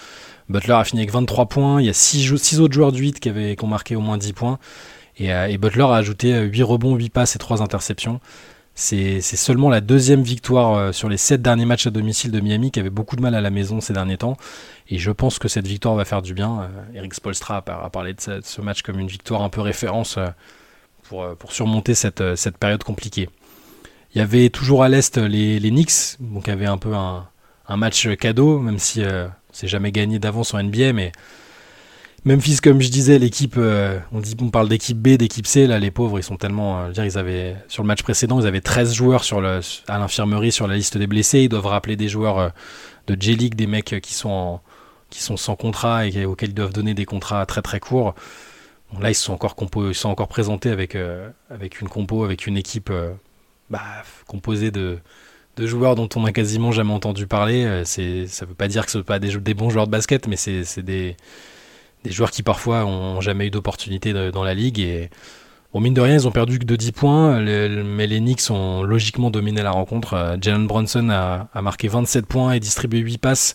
Butler 0.48 0.74
a 0.74 0.84
fini 0.84 1.02
avec 1.02 1.12
23 1.12 1.46
points, 1.46 1.80
il 1.80 1.86
y 1.86 1.90
a 1.90 1.92
6, 1.92 2.60
autres 2.60 2.72
joueurs 2.72 2.92
du 2.92 3.02
8 3.02 3.20
qui, 3.20 3.28
avaient, 3.28 3.54
qui 3.54 3.64
ont 3.64 3.68
marqué 3.68 3.96
au 3.96 4.00
moins 4.00 4.16
10 4.16 4.32
points. 4.32 4.58
Et, 5.18 5.32
euh, 5.32 5.48
et 5.48 5.58
Butler 5.58 5.82
a 5.84 5.96
ajouté 5.96 6.38
8 6.40 6.62
rebonds, 6.62 6.94
8 6.94 7.10
passes 7.10 7.36
et 7.36 7.38
3 7.38 7.60
interceptions. 7.60 8.20
C'est 8.80 9.20
seulement 9.20 9.70
la 9.70 9.80
deuxième 9.80 10.22
victoire 10.22 10.74
euh, 10.74 10.92
sur 10.92 11.08
les 11.08 11.16
sept 11.16 11.42
derniers 11.42 11.64
matchs 11.64 11.88
à 11.88 11.90
domicile 11.90 12.30
de 12.30 12.38
Miami 12.38 12.70
qui 12.70 12.78
avait 12.78 12.90
beaucoup 12.90 13.16
de 13.16 13.20
mal 13.20 13.34
à 13.34 13.40
la 13.40 13.50
maison 13.50 13.80
ces 13.80 13.92
derniers 13.92 14.18
temps. 14.18 14.36
Et 14.88 14.98
je 14.98 15.10
pense 15.10 15.40
que 15.40 15.48
cette 15.48 15.66
victoire 15.66 15.96
va 15.96 16.04
faire 16.04 16.22
du 16.22 16.32
bien. 16.32 16.60
Euh, 16.60 16.68
Eric 16.94 17.12
Spolstra 17.12 17.56
a 17.56 17.90
parlé 17.90 18.14
de 18.14 18.20
ce 18.40 18.60
match 18.60 18.82
comme 18.82 19.00
une 19.00 19.08
victoire 19.08 19.42
un 19.42 19.48
peu 19.48 19.62
référence 19.62 20.16
euh, 20.16 21.34
pour, 21.34 21.52
surmonter 21.52 21.96
cette, 21.96 22.22
période 22.60 22.84
compliquée. 22.84 23.28
Il 24.14 24.18
y 24.18 24.20
avait 24.20 24.48
toujours 24.48 24.84
à 24.84 24.88
l'Est 24.88 25.18
les, 25.18 25.58
Knicks, 25.58 26.16
donc 26.20 26.46
il 26.46 26.50
y 26.50 26.52
avait 26.52 26.66
un 26.66 26.78
peu 26.78 26.94
un, 26.94 27.26
un 27.66 27.76
match 27.76 28.08
cadeau, 28.14 28.60
même 28.60 28.78
si 28.78 29.02
c'est 29.50 29.68
jamais 29.68 29.90
gagné 29.90 30.20
d'avance 30.20 30.54
en 30.54 30.62
NBA, 30.62 30.92
mais 30.92 31.10
Memphis, 32.24 32.58
comme 32.60 32.80
je 32.80 32.88
disais, 32.88 33.18
l'équipe, 33.18 33.54
euh, 33.58 34.00
on, 34.12 34.50
parle 34.50 34.68
d'équipe 34.68 34.98
B, 34.98 35.10
d'équipe 35.10 35.46
C, 35.46 35.68
là 35.68 35.78
les 35.78 35.92
pauvres, 35.92 36.18
ils 36.18 36.24
sont 36.24 36.36
tellement, 36.36 36.80
euh, 36.80 36.90
dire, 36.90 37.04
ils 37.04 37.16
avaient, 37.16 37.56
sur 37.68 37.84
le 37.84 37.86
match 37.86 38.02
précédent, 38.02 38.40
ils 38.40 38.46
avaient 38.46 38.60
13 38.60 38.92
joueurs 38.92 39.22
sur 39.22 39.40
le, 39.40 39.60
à 39.86 39.98
l'infirmerie 39.98 40.50
sur 40.50 40.66
la 40.66 40.74
liste 40.74 40.98
des 40.98 41.06
blessés, 41.06 41.42
ils 41.42 41.48
doivent 41.48 41.66
rappeler 41.66 41.94
des 41.94 42.08
joueurs 42.08 42.38
euh, 42.38 42.48
de 43.06 43.16
J-League, 43.18 43.54
des 43.54 43.68
mecs 43.68 44.00
qui 44.02 44.14
sont, 44.14 44.58
qui 45.10 45.22
sont 45.22 45.36
sans 45.36 45.54
contrat 45.54 46.08
et 46.08 46.24
auxquels 46.24 46.50
ils 46.50 46.54
doivent 46.54 46.72
donner 46.72 46.92
des 46.92 47.04
contrats 47.04 47.46
très 47.46 47.62
très 47.62 47.78
courts. 47.78 48.14
là, 49.00 49.10
ils 49.10 49.14
sont 49.14 49.32
encore, 49.32 49.54
compo, 49.54 49.88
ils 49.88 49.94
sont 49.94 50.08
encore 50.08 50.28
présentés 50.28 50.70
avec, 50.70 50.96
avec 51.50 51.80
une 51.80 51.88
compo, 51.88 52.24
avec 52.24 52.46
une 52.46 52.56
équipe 52.56 52.92
bah, 53.70 53.80
composée 54.26 54.70
de, 54.70 54.98
de 55.56 55.66
joueurs 55.66 55.94
dont 55.94 56.08
on 56.16 56.22
n'a 56.22 56.32
quasiment 56.32 56.72
jamais 56.72 56.92
entendu 56.92 57.26
parler. 57.26 57.82
C'est, 57.86 58.26
ça 58.26 58.44
ne 58.44 58.50
veut 58.50 58.54
pas 58.54 58.68
dire 58.68 58.84
que 58.84 58.92
ce 58.92 58.98
ne 58.98 59.02
sont 59.02 59.06
pas 59.06 59.18
des, 59.18 59.38
des 59.38 59.54
bons 59.54 59.70
joueurs 59.70 59.86
de 59.86 59.92
basket, 59.92 60.26
mais 60.26 60.36
c'est 60.36 60.82
des 60.82 61.16
des 62.04 62.10
joueurs 62.10 62.30
qui 62.30 62.42
parfois 62.42 62.84
ont 62.84 63.20
jamais 63.20 63.46
eu 63.46 63.50
d'opportunité 63.50 64.12
dans 64.12 64.44
la 64.44 64.54
ligue. 64.54 64.78
Et 64.78 65.10
bon, 65.72 65.80
mine 65.80 65.94
de 65.94 66.00
rien, 66.00 66.14
ils 66.14 66.28
ont 66.28 66.32
perdu 66.32 66.58
que 66.58 66.64
de 66.64 66.76
10 66.76 66.92
points, 66.92 67.40
mais 67.40 68.06
les 68.06 68.20
Knicks 68.20 68.50
ont 68.50 68.82
logiquement 68.82 69.30
dominé 69.30 69.62
la 69.62 69.70
rencontre. 69.70 70.14
Euh, 70.14 70.36
Jalen 70.40 70.66
Bronson 70.66 71.08
a, 71.10 71.62
marqué 71.62 71.88
27 71.88 72.26
points 72.26 72.52
et 72.52 72.60
distribué 72.60 73.00
8 73.00 73.18
passes. 73.18 73.54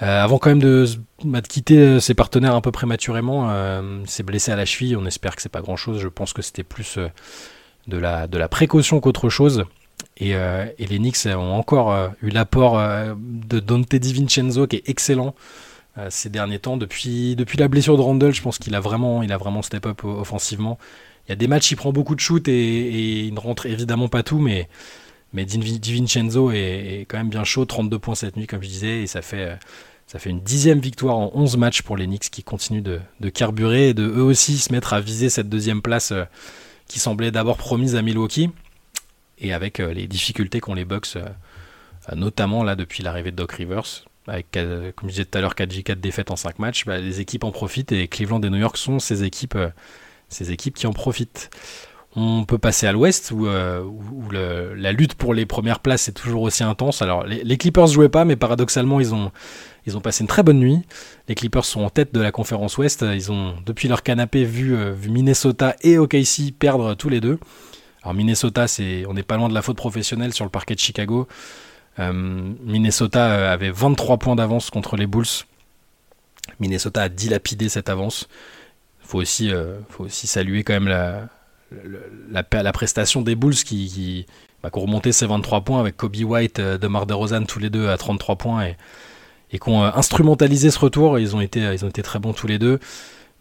avant 0.00 0.38
quand 0.38 0.50
même 0.50 0.62
de, 0.62 0.86
bah, 1.24 1.42
quitter 1.42 2.00
ses 2.00 2.14
partenaires 2.14 2.54
un 2.54 2.60
peu 2.60 2.72
prématurément, 2.72 3.50
s'est 4.06 4.22
blessé 4.22 4.52
à 4.52 4.56
la 4.56 4.64
cheville. 4.64 4.96
On 4.96 5.06
espère 5.06 5.36
que 5.36 5.42
c'est 5.42 5.48
pas 5.48 5.62
grand 5.62 5.76
chose. 5.76 6.00
Je 6.00 6.08
pense 6.08 6.32
que 6.32 6.42
c'était 6.42 6.64
plus 6.64 6.98
de, 7.86 7.98
la, 7.98 8.26
de 8.26 8.38
la 8.38 8.48
précaution 8.48 9.00
qu'autre 9.00 9.28
chose. 9.28 9.64
Et, 10.16 10.30
et, 10.30 10.86
les 10.86 10.98
Knicks 10.98 11.26
ont 11.26 11.54
encore 11.54 12.10
eu 12.22 12.30
l'apport 12.30 12.80
de 13.16 13.60
Dante 13.60 13.94
DiVincenzo 13.94 14.66
qui 14.66 14.76
est 14.76 14.88
excellent 14.88 15.34
ces 16.10 16.28
derniers 16.28 16.58
temps. 16.58 16.76
Depuis, 16.76 17.36
la 17.56 17.68
blessure 17.68 17.96
de 17.96 18.02
Randall, 18.02 18.32
je 18.32 18.42
pense 18.42 18.58
qu'il 18.58 18.74
a 18.74 18.80
vraiment, 18.80 19.22
il 19.22 19.32
a 19.32 19.36
vraiment 19.36 19.62
step 19.62 19.86
up 19.86 20.04
offensivement. 20.04 20.78
Il 21.26 21.30
y 21.30 21.32
a 21.32 21.36
des 21.36 21.46
matchs, 21.46 21.70
il 21.72 21.76
prend 21.76 21.92
beaucoup 21.92 22.14
de 22.14 22.20
shoots 22.20 22.48
et, 22.48 23.26
il 23.26 23.34
ne 23.34 23.40
rentre 23.40 23.66
évidemment 23.66 24.08
pas 24.08 24.22
tout, 24.22 24.38
mais, 24.38 24.68
mais 25.34 25.44
DiVincenzo 25.44 26.50
est, 26.50 27.04
quand 27.08 27.18
même 27.18 27.28
bien 27.28 27.44
chaud, 27.44 27.66
32 27.66 27.98
points 27.98 28.14
cette 28.14 28.36
nuit, 28.36 28.46
comme 28.46 28.62
je 28.62 28.68
disais, 28.68 29.02
et 29.02 29.06
ça 29.06 29.20
fait, 29.20 29.58
fait 30.06 30.30
une 30.30 30.40
dixième 30.40 30.80
victoire 30.80 31.18
en 31.18 31.30
11 31.34 31.58
matchs 31.58 31.82
pour 31.82 31.98
les 31.98 32.06
Knicks 32.06 32.30
qui 32.30 32.42
continuent 32.42 32.82
de, 32.82 33.28
carburer 33.28 33.90
et 33.90 33.94
de 33.94 34.04
eux 34.04 34.22
aussi 34.22 34.56
se 34.56 34.72
mettre 34.72 34.94
à 34.94 35.00
viser 35.00 35.28
cette 35.28 35.50
deuxième 35.50 35.82
place 35.82 36.12
euh, 36.12 36.24
qui 36.86 36.98
semblait 36.98 37.30
d'abord 37.30 37.58
promise 37.58 37.94
à 37.94 38.00
Milwaukee, 38.00 38.50
et 39.38 39.52
avec 39.52 39.80
euh, 39.80 39.92
les 39.92 40.06
difficultés 40.06 40.60
qu'ont 40.60 40.74
les 40.74 40.86
Bucks, 40.86 41.16
euh, 41.16 41.28
notamment 42.14 42.64
là 42.64 42.74
depuis 42.74 43.02
l'arrivée 43.02 43.32
de 43.32 43.36
Doc 43.36 43.52
Rivers 43.52 44.07
avec, 44.28 44.52
comme 44.52 45.08
je 45.08 45.14
disais 45.14 45.24
tout 45.24 45.38
à 45.38 45.40
l'heure, 45.40 45.54
4J4 45.54 45.96
défaites 45.96 46.30
en 46.30 46.36
5 46.36 46.58
matchs, 46.58 46.84
bah, 46.84 46.98
les 46.98 47.20
équipes 47.20 47.44
en 47.44 47.50
profitent 47.50 47.92
et 47.92 48.08
Cleveland 48.08 48.40
et 48.42 48.50
New 48.50 48.58
York 48.58 48.76
sont 48.76 48.98
ces 48.98 49.24
équipes, 49.24 49.56
euh, 49.56 49.68
ces 50.28 50.52
équipes 50.52 50.74
qui 50.74 50.86
en 50.86 50.92
profitent. 50.92 51.50
On 52.16 52.44
peut 52.44 52.58
passer 52.58 52.86
à 52.86 52.92
l'ouest 52.92 53.30
où, 53.30 53.46
euh, 53.46 53.84
la 54.76 54.92
lutte 54.92 55.14
pour 55.14 55.34
les 55.34 55.46
premières 55.46 55.80
places 55.80 56.08
est 56.08 56.12
toujours 56.12 56.42
aussi 56.42 56.64
intense. 56.64 57.02
Alors 57.02 57.24
les, 57.24 57.44
les 57.44 57.56
Clippers 57.58 57.86
jouaient 57.86 58.08
pas, 58.08 58.24
mais 58.24 58.34
paradoxalement 58.34 58.98
ils 58.98 59.14
ont, 59.14 59.30
ils 59.86 59.96
ont 59.96 60.00
passé 60.00 60.24
une 60.24 60.28
très 60.28 60.42
bonne 60.42 60.58
nuit. 60.58 60.80
Les 61.28 61.34
Clippers 61.34 61.64
sont 61.64 61.82
en 61.82 61.90
tête 61.90 62.12
de 62.14 62.20
la 62.20 62.32
conférence 62.32 62.78
ouest. 62.78 63.04
Ils 63.12 63.30
ont 63.30 63.54
depuis 63.64 63.88
leur 63.88 64.02
canapé 64.02 64.44
vu, 64.44 64.74
euh, 64.74 64.92
vu 64.92 65.10
Minnesota 65.10 65.76
et 65.82 65.98
OKC 65.98 66.52
perdre 66.58 66.94
tous 66.94 67.08
les 67.08 67.20
deux. 67.20 67.38
Alors 68.02 68.14
Minnesota, 68.14 68.68
c'est, 68.68 69.04
on 69.06 69.14
n'est 69.14 69.22
pas 69.22 69.36
loin 69.36 69.48
de 69.48 69.54
la 69.54 69.62
faute 69.62 69.76
professionnelle 69.76 70.32
sur 70.32 70.44
le 70.44 70.50
parquet 70.50 70.74
de 70.74 70.80
Chicago. 70.80 71.28
Euh, 71.98 72.12
Minnesota 72.12 73.30
euh, 73.30 73.52
avait 73.52 73.70
23 73.70 74.18
points 74.18 74.36
d'avance 74.36 74.70
contre 74.70 74.96
les 74.96 75.06
Bulls. 75.06 75.26
Minnesota 76.60 77.02
a 77.02 77.08
dilapidé 77.08 77.68
cette 77.68 77.88
avance. 77.88 78.28
Il 79.02 79.08
faut 79.08 79.18
aussi, 79.18 79.50
euh, 79.50 79.78
faut 79.88 80.04
aussi 80.04 80.26
saluer 80.26 80.64
quand 80.64 80.74
même 80.74 80.88
la, 80.88 81.28
la, 82.30 82.72
prestation 82.72 83.22
des 83.22 83.34
Bulls 83.34 83.54
qui, 83.54 83.88
qui, 83.88 84.26
bah, 84.62 84.70
ont 84.72 84.80
remonté 84.80 85.12
ses 85.12 85.26
23 85.26 85.62
points 85.62 85.80
avec 85.80 85.96
Kobe 85.96 86.16
White, 86.16 86.60
DeMar 86.60 87.06
DeRozan 87.06 87.44
tous 87.44 87.58
les 87.58 87.70
deux 87.70 87.88
à 87.88 87.96
33 87.96 88.36
points 88.36 88.66
et, 88.66 88.76
et 89.50 89.58
qui 89.58 89.68
ont 89.68 89.82
instrumentalisé 89.84 90.70
ce 90.70 90.78
retour. 90.78 91.18
Ils 91.18 91.34
ont, 91.34 91.40
été, 91.40 91.60
ils 91.60 91.84
ont 91.84 91.88
été 91.88 92.02
très 92.02 92.18
bons 92.18 92.32
tous 92.32 92.46
les 92.46 92.58
deux. 92.58 92.78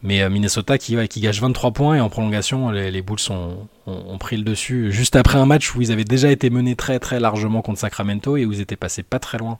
Mais 0.03 0.21
euh, 0.21 0.29
Minnesota 0.29 0.77
qui, 0.77 0.95
qui 1.07 1.21
gâche 1.21 1.41
23 1.41 1.71
points 1.71 1.95
et 1.95 1.99
en 1.99 2.09
prolongation, 2.09 2.69
les, 2.69 3.01
Bulls 3.01 3.17
ont, 3.29 4.17
pris 4.19 4.37
le 4.37 4.43
dessus 4.43 4.91
juste 4.91 5.15
après 5.15 5.39
un 5.39 5.45
match 5.45 5.73
où 5.75 5.81
ils 5.81 5.91
avaient 5.91 6.03
déjà 6.03 6.31
été 6.31 6.49
menés 6.49 6.75
très 6.75 6.99
très 6.99 7.19
largement 7.19 7.61
contre 7.61 7.79
Sacramento 7.79 8.37
et 8.37 8.45
où 8.45 8.53
ils 8.53 8.61
étaient 8.61 8.75
passés 8.75 9.03
pas 9.03 9.19
très 9.19 9.37
loin 9.37 9.59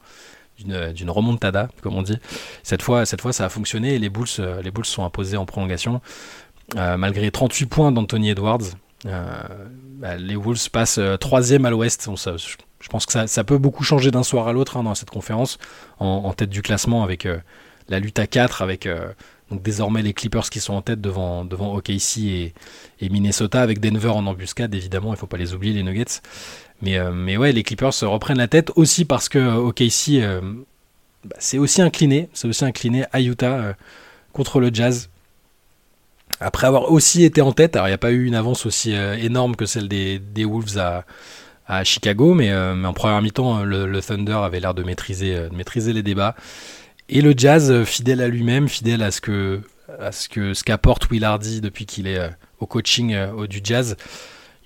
d'une 0.60 1.10
remontada, 1.10 1.70
comme 1.82 1.96
on 1.96 2.02
dit. 2.02 2.18
Cette 2.64 2.82
fois, 2.82 3.06
cette 3.06 3.22
fois, 3.22 3.32
ça 3.32 3.46
a 3.46 3.50
fonctionné 3.50 3.94
et 3.94 4.00
les 4.00 4.10
Bulls, 4.10 4.28
euh, 4.40 4.62
les 4.62 4.72
Bulls 4.72 4.86
sont 4.86 5.04
imposés 5.04 5.38
en 5.38 5.46
prolongation. 5.46 6.02
Euh, 6.76 6.98
malgré 6.98 7.30
38 7.32 7.66
points 7.68 7.92
d'Anthony 7.92 8.32
Edwards, 8.32 8.64
bah, 9.06 10.18
les 10.18 10.36
Wolves 10.36 10.70
passent 10.72 11.00
troisième 11.20 11.66
à 11.66 11.70
l'ouest. 11.70 12.10
je 12.10 12.88
pense 12.90 13.06
que 13.06 13.28
ça, 13.28 13.44
peut 13.44 13.58
beaucoup 13.58 13.84
changer 13.84 14.12
d'un 14.12 14.24
soir 14.24 14.48
à 14.48 14.54
l'autre 14.54 14.78
hein, 14.78 14.84
dans 14.84 14.96
cette 14.96 15.12
conférence, 15.12 15.60
en, 16.00 16.08
en, 16.08 16.34
tête 16.34 16.50
du 16.50 16.62
classement 16.62 17.04
avec 17.04 17.28
la 17.88 18.00
lutte 18.00 18.20
à 18.20 18.28
4, 18.28 18.62
avec 18.62 18.88
donc 19.52 19.62
désormais 19.62 20.02
les 20.02 20.14
Clippers 20.14 20.50
qui 20.50 20.60
sont 20.60 20.74
en 20.74 20.82
tête 20.82 21.00
devant, 21.00 21.46
devant 21.46 21.74
OKC 21.76 22.18
et, 22.18 22.54
Minnesota 23.10 23.62
avec 23.62 23.80
Denver 23.80 24.10
en 24.10 24.26
embuscade 24.28 24.76
évidemment, 24.76 25.10
il 25.10 25.12
ne 25.12 25.18
faut 25.18 25.28
pas 25.28 25.38
les 25.38 25.54
oublier 25.54 25.74
les 25.74 25.84
Nuggets. 25.84 26.22
Mais, 26.82 26.98
euh, 26.98 27.12
mais 27.12 27.38
ouais, 27.38 27.52
les 27.54 27.64
Clippers 27.64 27.94
reprennent 28.02 28.38
la 28.38 28.48
tête 28.48 28.72
aussi 28.76 29.06
parce 29.06 29.30
que 29.30 29.40
OKC 29.40 30.22
euh, 30.22 30.42
bah, 31.24 31.36
c'est 31.40 31.58
aussi 31.58 31.82
incliné, 31.82 32.30
c'est 32.34 32.48
aussi 32.48 32.66
incliné 32.66 33.06
à 33.14 33.22
Utah 33.22 33.54
euh, 33.54 33.74
contre 34.34 34.60
le 34.60 34.70
Jazz. 34.74 35.10
Après 36.40 36.68
avoir 36.68 36.92
aussi 36.92 37.24
été 37.24 37.42
en 37.42 37.52
tête, 37.52 37.76
alors 37.76 37.88
il 37.88 37.92
n'y 37.92 37.96
a 37.96 38.00
pas 38.00 38.12
eu 38.12 38.26
une 38.26 38.36
avance 38.36 38.68
aussi 38.68 38.92
énorme 38.92 39.56
que 39.56 39.66
celle 39.66 39.88
des, 39.88 40.22
Wolves 40.46 40.78
à, 40.78 41.84
Chicago, 41.84 42.36
mais, 42.36 42.52
mais 42.76 42.88
en 42.88 42.94
première 42.94 43.24
mi-temps, 43.24 43.64
le, 43.64 43.88
le, 43.88 44.02
Thunder 44.04 44.34
avait 44.44 44.60
l'air 44.60 44.76
de 44.76 44.84
maîtriser, 44.84 45.34
de 45.34 45.56
maîtriser 45.56 45.94
les 45.94 46.04
débats. 46.04 46.36
Et 47.10 47.22
le 47.22 47.34
jazz, 47.36 47.72
euh, 47.72 47.86
fidèle 47.86 48.22
à 48.22 48.28
lui-même, 48.28 48.68
fidèle 48.68 49.02
à 49.02 49.12
ce 49.12 49.22
que 49.22 49.62
à 50.00 50.12
ce 50.12 50.28
que 50.28 50.52
qu'apporte 50.64 51.10
Will 51.10 51.24
Hardy 51.24 51.62
depuis 51.62 51.86
qu'il 51.86 52.08
est 52.08 52.20
euh, 52.20 52.30
au 52.60 52.66
coaching 52.66 53.14
euh, 53.14 53.48
du 53.48 53.62
jazz. 53.64 53.96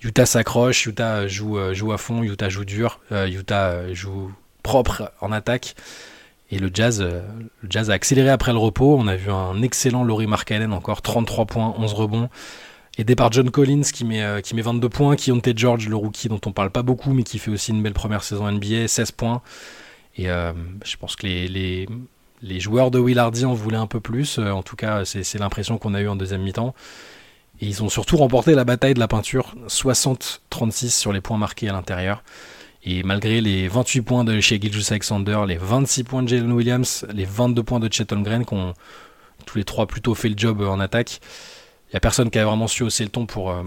Utah 0.02 0.26
s'accroche, 0.26 0.86
Utah 0.86 1.28
joue, 1.28 1.58
à 1.58 1.98
fond, 1.98 2.24
Utah 2.24 2.48
joue 2.48 2.64
dur, 2.64 2.98
Utah 3.12 3.94
joue 3.94 4.32
propre 4.64 5.12
en 5.20 5.30
attaque. 5.30 5.76
Et 6.50 6.58
le 6.58 6.70
jazz, 6.74 7.00
le 7.00 7.70
jazz 7.70 7.88
a 7.88 7.92
accéléré 7.92 8.28
après 8.28 8.50
le 8.50 8.58
repos. 8.58 8.96
On 8.98 9.06
a 9.06 9.14
vu 9.14 9.30
un 9.30 9.62
excellent 9.62 10.02
Laurie 10.02 10.26
Markkanen, 10.26 10.72
encore 10.72 11.02
33 11.02 11.46
points, 11.46 11.74
11 11.78 11.92
rebonds. 11.92 12.30
Aidé 12.98 13.14
par 13.14 13.30
John 13.30 13.48
Collins 13.48 13.82
qui 13.92 14.04
met, 14.04 14.42
qui 14.42 14.56
met 14.56 14.62
22 14.62 14.88
points. 14.88 15.14
Keontae 15.14 15.52
George, 15.54 15.88
le 15.88 15.94
rookie 15.94 16.28
dont 16.28 16.40
on 16.46 16.50
parle 16.50 16.70
pas 16.70 16.82
beaucoup, 16.82 17.12
mais 17.12 17.22
qui 17.22 17.38
fait 17.38 17.52
aussi 17.52 17.70
une 17.70 17.80
belle 17.80 17.94
première 17.94 18.24
saison 18.24 18.50
NBA, 18.50 18.88
16 18.88 19.12
points. 19.12 19.40
Et 20.16 20.24
je 20.24 20.96
pense 20.98 21.14
que 21.14 21.28
les, 21.28 21.86
les 22.42 22.60
joueurs 22.60 22.90
de 22.90 22.98
Willardy 22.98 23.44
en 23.44 23.54
voulaient 23.54 23.76
un 23.76 23.86
peu 23.86 24.00
plus. 24.00 24.38
Euh, 24.38 24.50
en 24.50 24.62
tout 24.62 24.76
cas, 24.76 25.04
c'est 25.04 25.38
l'impression 25.38 25.78
qu'on 25.78 25.94
a 25.94 26.00
eu 26.00 26.08
en 26.08 26.16
deuxième 26.16 26.42
mi-temps. 26.42 26.74
Et 27.60 27.66
ils 27.66 27.82
ont 27.82 27.88
surtout 27.88 28.16
remporté 28.16 28.54
la 28.54 28.64
bataille 28.64 28.94
de 28.94 28.98
la 28.98 29.08
peinture, 29.08 29.54
60-36 29.68 30.90
sur 30.90 31.12
les 31.12 31.20
points 31.20 31.38
marqués 31.38 31.68
à 31.68 31.72
l'intérieur. 31.72 32.24
Et 32.84 33.04
malgré 33.04 33.40
les 33.40 33.68
28 33.68 34.02
points 34.02 34.24
de 34.24 34.40
chez 34.40 34.60
Gilgis 34.60 34.88
Alexander, 34.90 35.40
les 35.46 35.56
26 35.56 36.02
points 36.02 36.22
de 36.24 36.28
Jalen 36.28 36.50
Williams, 36.50 37.06
les 37.14 37.24
22 37.24 37.62
points 37.62 37.78
de 37.78 37.92
Chet 37.92 38.12
Holmgren, 38.12 38.44
qui 38.44 38.54
ont 38.54 38.74
tous 39.46 39.58
les 39.58 39.64
trois 39.64 39.86
plutôt 39.86 40.16
fait 40.16 40.28
le 40.28 40.36
job 40.36 40.62
en 40.62 40.80
attaque, 40.80 41.20
il 41.88 41.94
n'y 41.94 41.96
a 41.98 42.00
personne 42.00 42.30
qui 42.30 42.38
a 42.40 42.44
vraiment 42.44 42.66
su 42.66 42.82
hausser 42.82 43.04
le 43.04 43.10
ton 43.10 43.26
pour, 43.26 43.52
euh, 43.52 43.62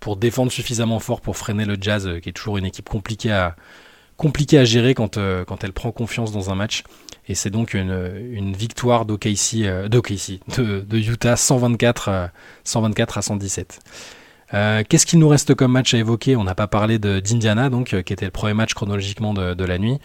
pour 0.00 0.16
défendre 0.16 0.52
suffisamment 0.52 0.98
fort 0.98 1.22
pour 1.22 1.38
freiner 1.38 1.64
le 1.64 1.78
Jazz, 1.80 2.06
euh, 2.06 2.20
qui 2.20 2.28
est 2.28 2.32
toujours 2.32 2.58
une 2.58 2.66
équipe 2.66 2.88
compliquée 2.88 3.32
à, 3.32 3.56
compliquée 4.22 4.58
à 4.58 4.64
gérer 4.64 4.94
quand, 4.94 5.18
quand 5.46 5.64
elle 5.64 5.72
prend 5.72 5.90
confiance 5.90 6.30
dans 6.30 6.50
un 6.50 6.54
match. 6.54 6.84
Et 7.28 7.34
c'est 7.34 7.50
donc 7.50 7.74
une, 7.74 8.52
victoire 8.52 9.04
d'OKC, 9.04 9.62
euh, 9.62 9.88
de, 9.88 10.80
de, 10.80 10.98
Utah 10.98 11.36
124, 11.36 12.30
124 12.64 13.16
euh, 13.16 13.18
à 13.18 13.22
117. 13.22 13.80
Euh, 14.54 14.82
qu'est-ce 14.88 15.06
qu'il 15.06 15.18
nous 15.18 15.28
reste 15.28 15.54
comme 15.54 15.72
match 15.72 15.94
à 15.94 15.98
évoquer? 15.98 16.36
On 16.36 16.44
n'a 16.44 16.54
pas 16.54 16.66
parlé 16.66 16.98
d'Indiana, 16.98 17.70
donc, 17.70 17.96
qui 18.02 18.12
était 18.12 18.24
le 18.24 18.32
premier 18.32 18.54
match 18.54 18.74
chronologiquement 18.74 19.34
de, 19.34 19.64
la 19.64 19.78
nuit. 19.78 19.98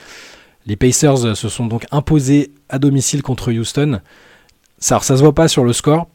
Les 0.68 0.76
Pacers 0.76 1.36
se 1.36 1.50
sont 1.50 1.66
donc 1.66 1.86
imposés 1.92 2.52
à 2.70 2.78
domicile 2.78 3.24
contre 3.24 3.52
Houston. 3.52 4.00
Ça, 4.80 5.00
ça 5.00 5.18
se 5.18 5.22
voit 5.22 5.34
pas 5.34 5.48
sur 5.48 5.64
le 5.64 5.74
score, 5.74 6.08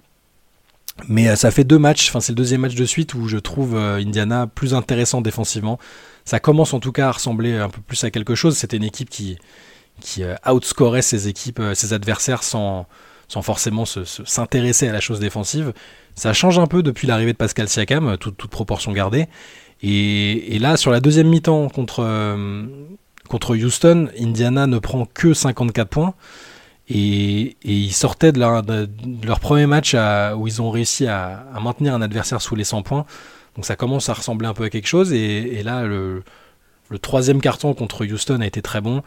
mais 1.08 1.34
ça 1.36 1.50
fait 1.50 1.64
deux 1.64 1.78
matchs, 1.78 2.08
enfin 2.08 2.20
c'est 2.20 2.32
le 2.32 2.36
deuxième 2.36 2.60
match 2.60 2.74
de 2.74 2.84
suite 2.84 3.14
où 3.14 3.26
je 3.26 3.38
trouve 3.38 3.76
Indiana 3.76 4.46
plus 4.46 4.74
intéressant 4.74 5.20
défensivement. 5.20 5.78
Ça 6.24 6.38
commence 6.38 6.74
en 6.74 6.80
tout 6.80 6.92
cas 6.92 7.08
à 7.08 7.12
ressembler 7.12 7.56
un 7.56 7.68
peu 7.68 7.80
plus 7.80 8.04
à 8.04 8.10
quelque 8.10 8.34
chose. 8.34 8.56
C'était 8.56 8.76
une 8.76 8.84
équipe 8.84 9.10
qui, 9.10 9.38
qui 10.00 10.22
euh, 10.22 10.34
outscorait 10.48 11.02
ses 11.02 11.28
équipes, 11.28 11.60
euh, 11.60 11.74
ses 11.74 11.92
adversaires 11.92 12.42
sans, 12.42 12.86
sans 13.28 13.42
forcément 13.42 13.84
s'intéresser 13.84 14.88
à 14.88 14.92
la 14.92 15.00
chose 15.00 15.20
défensive. 15.20 15.72
Ça 16.14 16.32
change 16.32 16.58
un 16.58 16.66
peu 16.66 16.82
depuis 16.82 17.06
l'arrivée 17.06 17.32
de 17.32 17.38
Pascal 17.38 17.68
Siakam, 17.68 18.08
euh, 18.08 18.16
toute, 18.16 18.36
toute 18.36 18.50
proportion 18.50 18.92
gardée. 18.92 19.26
Et, 19.82 20.54
et, 20.54 20.58
là, 20.58 20.76
sur 20.76 20.92
la 20.92 21.00
deuxième 21.00 21.28
mi-temps 21.28 21.68
contre, 21.68 22.36
contre 23.28 23.56
Houston, 23.56 24.10
Indiana 24.16 24.68
ne 24.68 24.78
prend 24.78 25.06
que 25.06 25.34
54 25.34 25.88
points. 25.88 26.14
Et, 26.94 27.56
ils 27.64 27.92
sortaient 27.92 28.32
de 28.32 28.38
leur, 28.38 29.40
premier 29.40 29.66
match 29.66 29.94
où 29.94 30.46
ils 30.46 30.60
ont 30.60 30.70
réussi 30.70 31.06
à, 31.06 31.44
maintenir 31.62 31.94
un 31.94 32.02
adversaire 32.02 32.42
sous 32.42 32.54
les 32.54 32.64
100 32.64 32.82
points. 32.82 33.06
Donc 33.56 33.64
ça 33.66 33.76
commence 33.76 34.08
à 34.08 34.14
ressembler 34.14 34.46
un 34.46 34.54
peu 34.54 34.64
à 34.64 34.70
quelque 34.70 34.88
chose. 34.88 35.12
Et, 35.12 35.62
là, 35.62 35.84
le, 35.84 36.22
troisième 37.00 37.40
carton 37.40 37.72
contre 37.74 38.04
Houston 38.04 38.40
a 38.40 38.46
été 38.46 38.60
très 38.60 38.80
bon. 38.80 39.02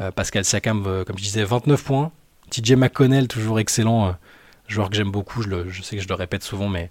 Euh, 0.00 0.10
Pascal 0.10 0.44
Siakam, 0.44 0.84
euh, 0.86 1.04
comme 1.04 1.18
je 1.18 1.22
disais, 1.22 1.44
29 1.44 1.82
points. 1.84 2.12
TJ 2.50 2.72
McConnell, 2.72 3.28
toujours 3.28 3.58
excellent, 3.58 4.08
euh, 4.08 4.12
joueur 4.68 4.88
que 4.88 4.96
j'aime 4.96 5.10
beaucoup, 5.10 5.42
je, 5.42 5.82
sais 5.82 5.96
que 5.96 6.02
je 6.02 6.08
le 6.08 6.14
répète 6.14 6.42
souvent, 6.42 6.68
mais 6.68 6.90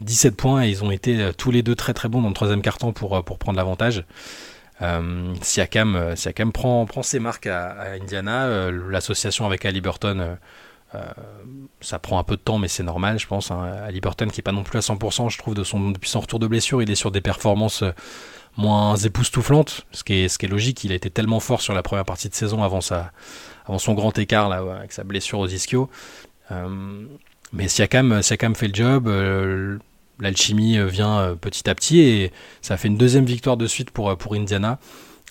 17 0.00 0.36
points 0.36 0.64
et 0.64 0.70
ils 0.70 0.82
ont 0.82 0.90
été 0.90 1.30
tous 1.36 1.50
les 1.50 1.62
deux 1.62 1.74
très 1.74 1.94
très 1.94 2.08
bons 2.08 2.22
dans 2.22 2.28
le 2.28 2.34
troisième 2.34 2.62
carton 2.62 2.92
pour 2.92 3.38
prendre 3.38 3.56
l'avantage. 3.56 4.04
Siakam, 5.42 6.16
Siakam 6.16 6.52
prend, 6.52 6.84
prend 6.86 7.02
ses 7.02 7.18
marques 7.18 7.46
à, 7.46 7.92
Indiana. 8.00 8.70
L'association 8.70 9.46
avec 9.46 9.64
Ali 9.64 9.80
Burton 9.80 10.36
ça 11.80 11.98
prend 11.98 12.18
un 12.18 12.22
peu 12.24 12.36
de 12.36 12.40
temps, 12.40 12.58
mais 12.58 12.68
c'est 12.68 12.82
normal, 12.82 13.18
je 13.18 13.26
pense. 13.26 13.50
Hein. 13.50 13.62
Ali 13.84 14.00
Burton, 14.00 14.30
qui 14.30 14.40
est 14.40 14.42
pas 14.42 14.52
non 14.52 14.62
plus 14.62 14.78
à 14.78 14.80
100%, 14.80 15.30
je 15.30 15.38
trouve, 15.38 15.54
de 15.54 15.64
son, 15.64 15.90
depuis 15.90 16.08
son 16.08 16.20
retour 16.20 16.38
de 16.38 16.46
blessure, 16.46 16.82
il 16.82 16.90
est 16.90 16.94
sur 16.94 17.10
des 17.10 17.20
performances 17.20 17.84
moins 18.56 18.96
époustouflantes, 18.96 19.86
ce 19.90 20.04
qui 20.04 20.14
est, 20.14 20.28
ce 20.28 20.38
qui 20.38 20.46
est 20.46 20.48
logique. 20.48 20.84
Il 20.84 20.92
a 20.92 20.94
été 20.94 21.10
tellement 21.10 21.40
fort 21.40 21.60
sur 21.60 21.74
la 21.74 21.82
première 21.82 22.04
partie 22.04 22.28
de 22.28 22.34
saison 22.34 22.62
avant, 22.62 22.80
sa, 22.80 23.12
avant 23.66 23.78
son 23.78 23.94
grand 23.94 24.16
écart 24.18 24.48
là, 24.48 24.62
avec 24.78 24.92
sa 24.92 25.04
blessure 25.04 25.40
aux 25.40 25.48
ischio. 25.48 25.90
mais 27.52 27.68
Siakam, 27.68 28.22
Siakam 28.22 28.54
fait 28.54 28.68
le 28.68 28.74
job 28.74 29.80
l'alchimie 30.20 30.78
euh, 30.78 30.86
vient 30.86 31.18
euh, 31.18 31.34
petit 31.34 31.68
à 31.68 31.74
petit 31.74 32.00
et 32.00 32.32
ça 32.62 32.76
fait 32.76 32.88
une 32.88 32.96
deuxième 32.96 33.24
victoire 33.24 33.56
de 33.56 33.66
suite 33.66 33.90
pour, 33.90 34.10
euh, 34.10 34.16
Indiana. 34.32 34.78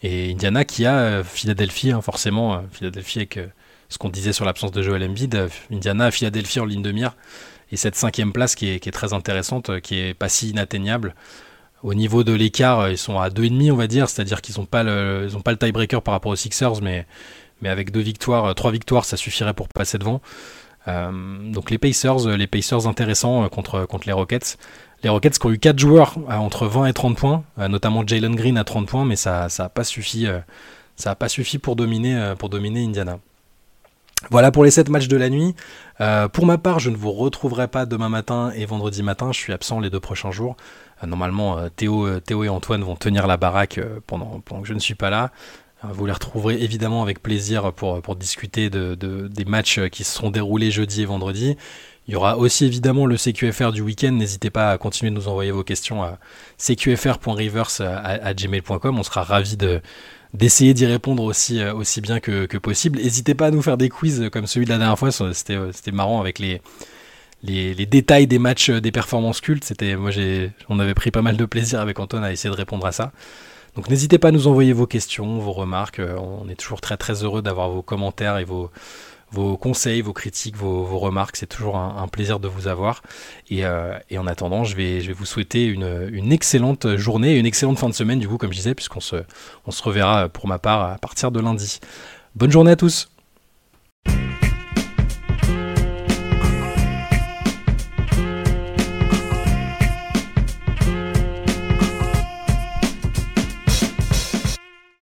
Et 0.02 0.32
Indiana 0.32 0.66
qui 0.66 0.86
a 0.86 1.24
Philadelphie, 1.24 1.92
hein, 1.92 2.02
forcément, 2.02 2.62
Philadelphie 2.74 3.20
avec 3.20 3.40
ce 3.88 3.98
qu'on 3.98 4.10
disait 4.10 4.34
sur 4.34 4.44
l'absence 4.44 4.72
de 4.72 4.82
Joel 4.82 5.02
Embiid, 5.02 5.48
Indiana, 5.72 6.12
Philadelphie 6.12 6.60
en 6.60 6.66
ligne 6.66 6.82
de 6.82 6.92
mire. 6.92 7.16
Et 7.72 7.78
cette 7.78 7.96
cinquième 7.96 8.34
place 8.34 8.56
qui 8.56 8.68
est, 8.68 8.92
très 8.92 9.14
intéressante, 9.14 9.80
qui 9.80 10.00
est 10.00 10.14
pas 10.14 10.28
si 10.28 10.50
inatteignable. 10.50 11.16
Au 11.84 11.94
niveau 11.94 12.26
de 12.26 12.34
l'écart, 12.34 12.90
ils 12.90 12.98
sont 12.98 13.18
à 13.18 13.30
2,5 13.30 13.72
on 13.72 13.76
va 13.78 13.88
dire, 13.88 14.10
c'est-à-dire 14.10 14.42
qu'ils 14.42 14.56
n'ont 14.60 14.66
pas, 14.66 14.84
le, 14.84 15.30
pas 15.42 15.52
le 15.52 15.58
tiebreaker 15.58 16.02
par 16.02 16.14
rapport 16.14 16.34
aux 16.34 16.36
Sixers, 16.36 16.82
mais, 16.82 17.08
mais 17.62 17.70
avec 17.70 17.92
deux 17.92 18.02
victoires, 18.02 18.54
trois 18.56 18.72
victoires, 18.72 19.06
ça 19.06 19.16
suffirait 19.16 19.54
pour 19.54 19.70
passer 19.70 19.98
devant. 19.98 20.22
Euh, 20.88 21.52
donc 21.52 21.72
les 21.72 21.78
Pacers, 21.78 22.28
les 22.28 22.48
Pacers 22.48 22.88
intéressants 22.88 23.44
euh, 23.44 23.48
contre, 23.48 23.86
contre 23.86 24.08
les 24.08 24.14
Rockets. 24.14 24.58
Les 25.04 25.10
Rockets 25.10 25.38
qui 25.38 25.46
ont 25.46 25.52
eu 25.52 25.60
4 25.60 25.80
joueurs 25.80 26.16
entre 26.30 26.66
20 26.66 26.86
et 26.86 26.94
30 26.94 27.18
points, 27.18 27.44
euh, 27.60 27.68
notamment 27.68 28.06
Jalen 28.08 28.36
Green 28.36 28.58
à 28.58 28.64
30 28.64 28.88
points, 28.88 29.06
mais 29.06 29.18
ça 29.18 29.48
n'a 29.58 29.70
pas 29.70 29.84
suffi, 29.84 30.28
ça 30.96 31.12
a 31.12 31.16
pas 31.16 31.28
suffi 31.28 31.58
pour 31.58 31.76
dominer, 31.76 32.34
pour 32.40 32.50
dominer 32.50 32.86
Indiana. 32.86 33.20
Voilà 34.30 34.52
pour 34.52 34.64
les 34.64 34.72
7 34.72 34.88
matchs 34.88 35.10
de 35.10 35.18
la 35.18 35.30
nuit. 35.30 35.56
pour 36.32 36.46
ma 36.46 36.58
part, 36.58 36.80
je 36.80 36.90
ne 36.90 36.96
vous 36.96 37.12
retrouverai 37.12 37.68
pas 37.68 37.86
demain 37.86 38.08
matin 38.08 38.54
et 38.56 38.66
vendredi 38.66 39.04
matin. 39.04 39.34
Je 39.34 39.40
suis 39.40 39.52
absent 39.52 39.82
les 39.82 39.90
deux 39.90 40.00
prochains 40.00 40.32
jours. 40.32 40.56
normalement, 41.06 41.58
Théo, 41.76 42.22
Théo 42.22 42.46
et 42.46 42.50
Antoine 42.50 42.82
vont 42.84 42.96
tenir 42.96 43.28
la 43.28 43.36
baraque 43.36 43.82
pendant, 44.08 44.40
pendant 44.40 44.62
que 44.62 44.70
je 44.70 44.74
ne 44.74 44.80
suis 44.80 44.96
pas 44.96 45.10
là. 45.10 45.32
Vous 45.92 46.06
les 46.06 46.14
retrouverez 46.14 46.62
évidemment 46.62 47.04
avec 47.04 47.22
plaisir 47.22 47.74
pour, 47.74 48.02
pour 48.02 48.16
discuter 48.16 48.70
de, 48.70 48.96
des 48.96 49.46
matchs 49.46 49.82
qui 49.92 50.06
se 50.06 50.16
seront 50.16 50.32
déroulés 50.32 50.72
jeudi 50.72 51.02
et 51.02 51.06
vendredi. 51.06 51.58
Il 52.08 52.14
y 52.14 52.18
aura 52.18 52.38
aussi 52.38 52.66
évidemment 52.66 53.06
le 53.06 53.18
CQFR 53.18 53.72
du 53.72 53.82
week-end. 53.82 54.12
N'hésitez 54.12 54.50
pas 54.50 54.72
à 54.72 54.78
continuer 54.78 55.10
de 55.10 55.16
nous 55.16 55.28
envoyer 55.28 55.52
vos 55.52 55.64
questions 55.64 56.02
à 56.04 56.20
cqfr.reverse.gmail.com. 56.58 59.00
On 59.00 59.04
sera 59.04 59.24
ravis 59.24 59.58
de, 59.58 59.82
d'essayer 60.34 60.74
d'y 60.74 60.86
répondre 60.86 61.24
aussi, 61.24 61.64
aussi 61.64 62.02
bien 62.02 62.20
que, 62.20 62.58
possible. 62.58 63.00
N'hésitez 63.00 63.36
pas 63.36 63.48
à 63.48 63.52
nous 63.52 63.62
faire 63.62 63.78
des 63.78 63.88
quiz 63.90 64.30
comme 64.32 64.48
celui 64.48 64.66
de 64.66 64.72
la 64.72 64.78
dernière 64.78 65.00
fois. 65.00 65.12
C'était, 65.12 65.58
c'était 65.72 65.92
marrant 65.92 66.20
avec 66.20 66.40
les, 66.40 66.62
les, 67.42 67.74
les, 67.74 67.86
détails 67.86 68.28
des 68.28 68.40
matchs 68.40 68.70
des 68.70 68.92
performances 68.92 69.40
cultes. 69.40 69.72
Moi, 69.98 70.12
on 70.68 70.80
avait 70.80 70.94
pris 70.94 71.12
pas 71.12 71.22
mal 71.22 71.38
de 71.38 71.46
plaisir 71.46 71.80
avec 71.80 72.00
Antoine 72.00 72.26
à 72.26 72.34
essayer 72.34 72.54
de 72.54 72.58
répondre 72.58 72.86
à 72.86 72.92
ça. 72.92 73.14
Donc 73.76 73.90
n'hésitez 73.90 74.20
pas 74.20 74.28
à 74.28 74.32
nous 74.32 74.48
envoyer 74.48 74.74
vos 74.74 74.86
questions, 74.86 75.40
vos 75.40 75.52
remarques. 75.52 76.00
Euh, 76.00 76.16
on 76.18 76.48
est 76.48 76.56
toujours 76.56 76.82
très 76.82 76.98
très 76.98 77.24
heureux 77.24 77.42
d'avoir 77.42 77.70
vos 77.70 77.82
commentaires 77.82 78.38
et 78.38 78.46
vos, 78.46 78.70
conseils, 79.58 80.02
vos 80.02 80.14
critiques, 80.14 80.56
vos, 80.56 81.00
remarques. 81.00 81.38
C'est 81.38 81.48
toujours 81.48 81.78
un, 81.78 82.08
plaisir 82.08 82.40
de 82.40 82.48
vous 82.48 82.68
avoir. 82.68 83.02
Euh, 83.52 83.98
et, 84.12 84.18
en 84.20 84.28
attendant, 84.28 84.64
je 84.64 84.76
vais, 84.76 85.00
vous 85.12 85.26
souhaiter 85.26 85.66
une, 85.66 86.32
excellente 86.32 86.98
journée 86.98 87.34
et 87.34 87.40
une 87.40 87.48
excellente 87.48 87.80
fin 87.80 87.90
de 87.90 87.96
semaine, 87.96 88.20
du 88.20 88.28
coup, 88.28 88.38
comme 88.38 88.52
je 88.52 88.58
disais, 88.58 88.76
puisqu'on 88.76 89.00
se, 89.00 89.16
on 89.66 89.72
se 89.72 89.82
reverra 89.82 90.30
pour 90.30 90.48
ma 90.48 90.60
part 90.60 90.92
à 90.92 90.98
partir 91.00 91.32
de 91.32 91.40
lundi. 91.40 91.80
Bonne 92.36 92.52
journée 92.52 92.72
à 92.72 92.76
tous 92.76 93.10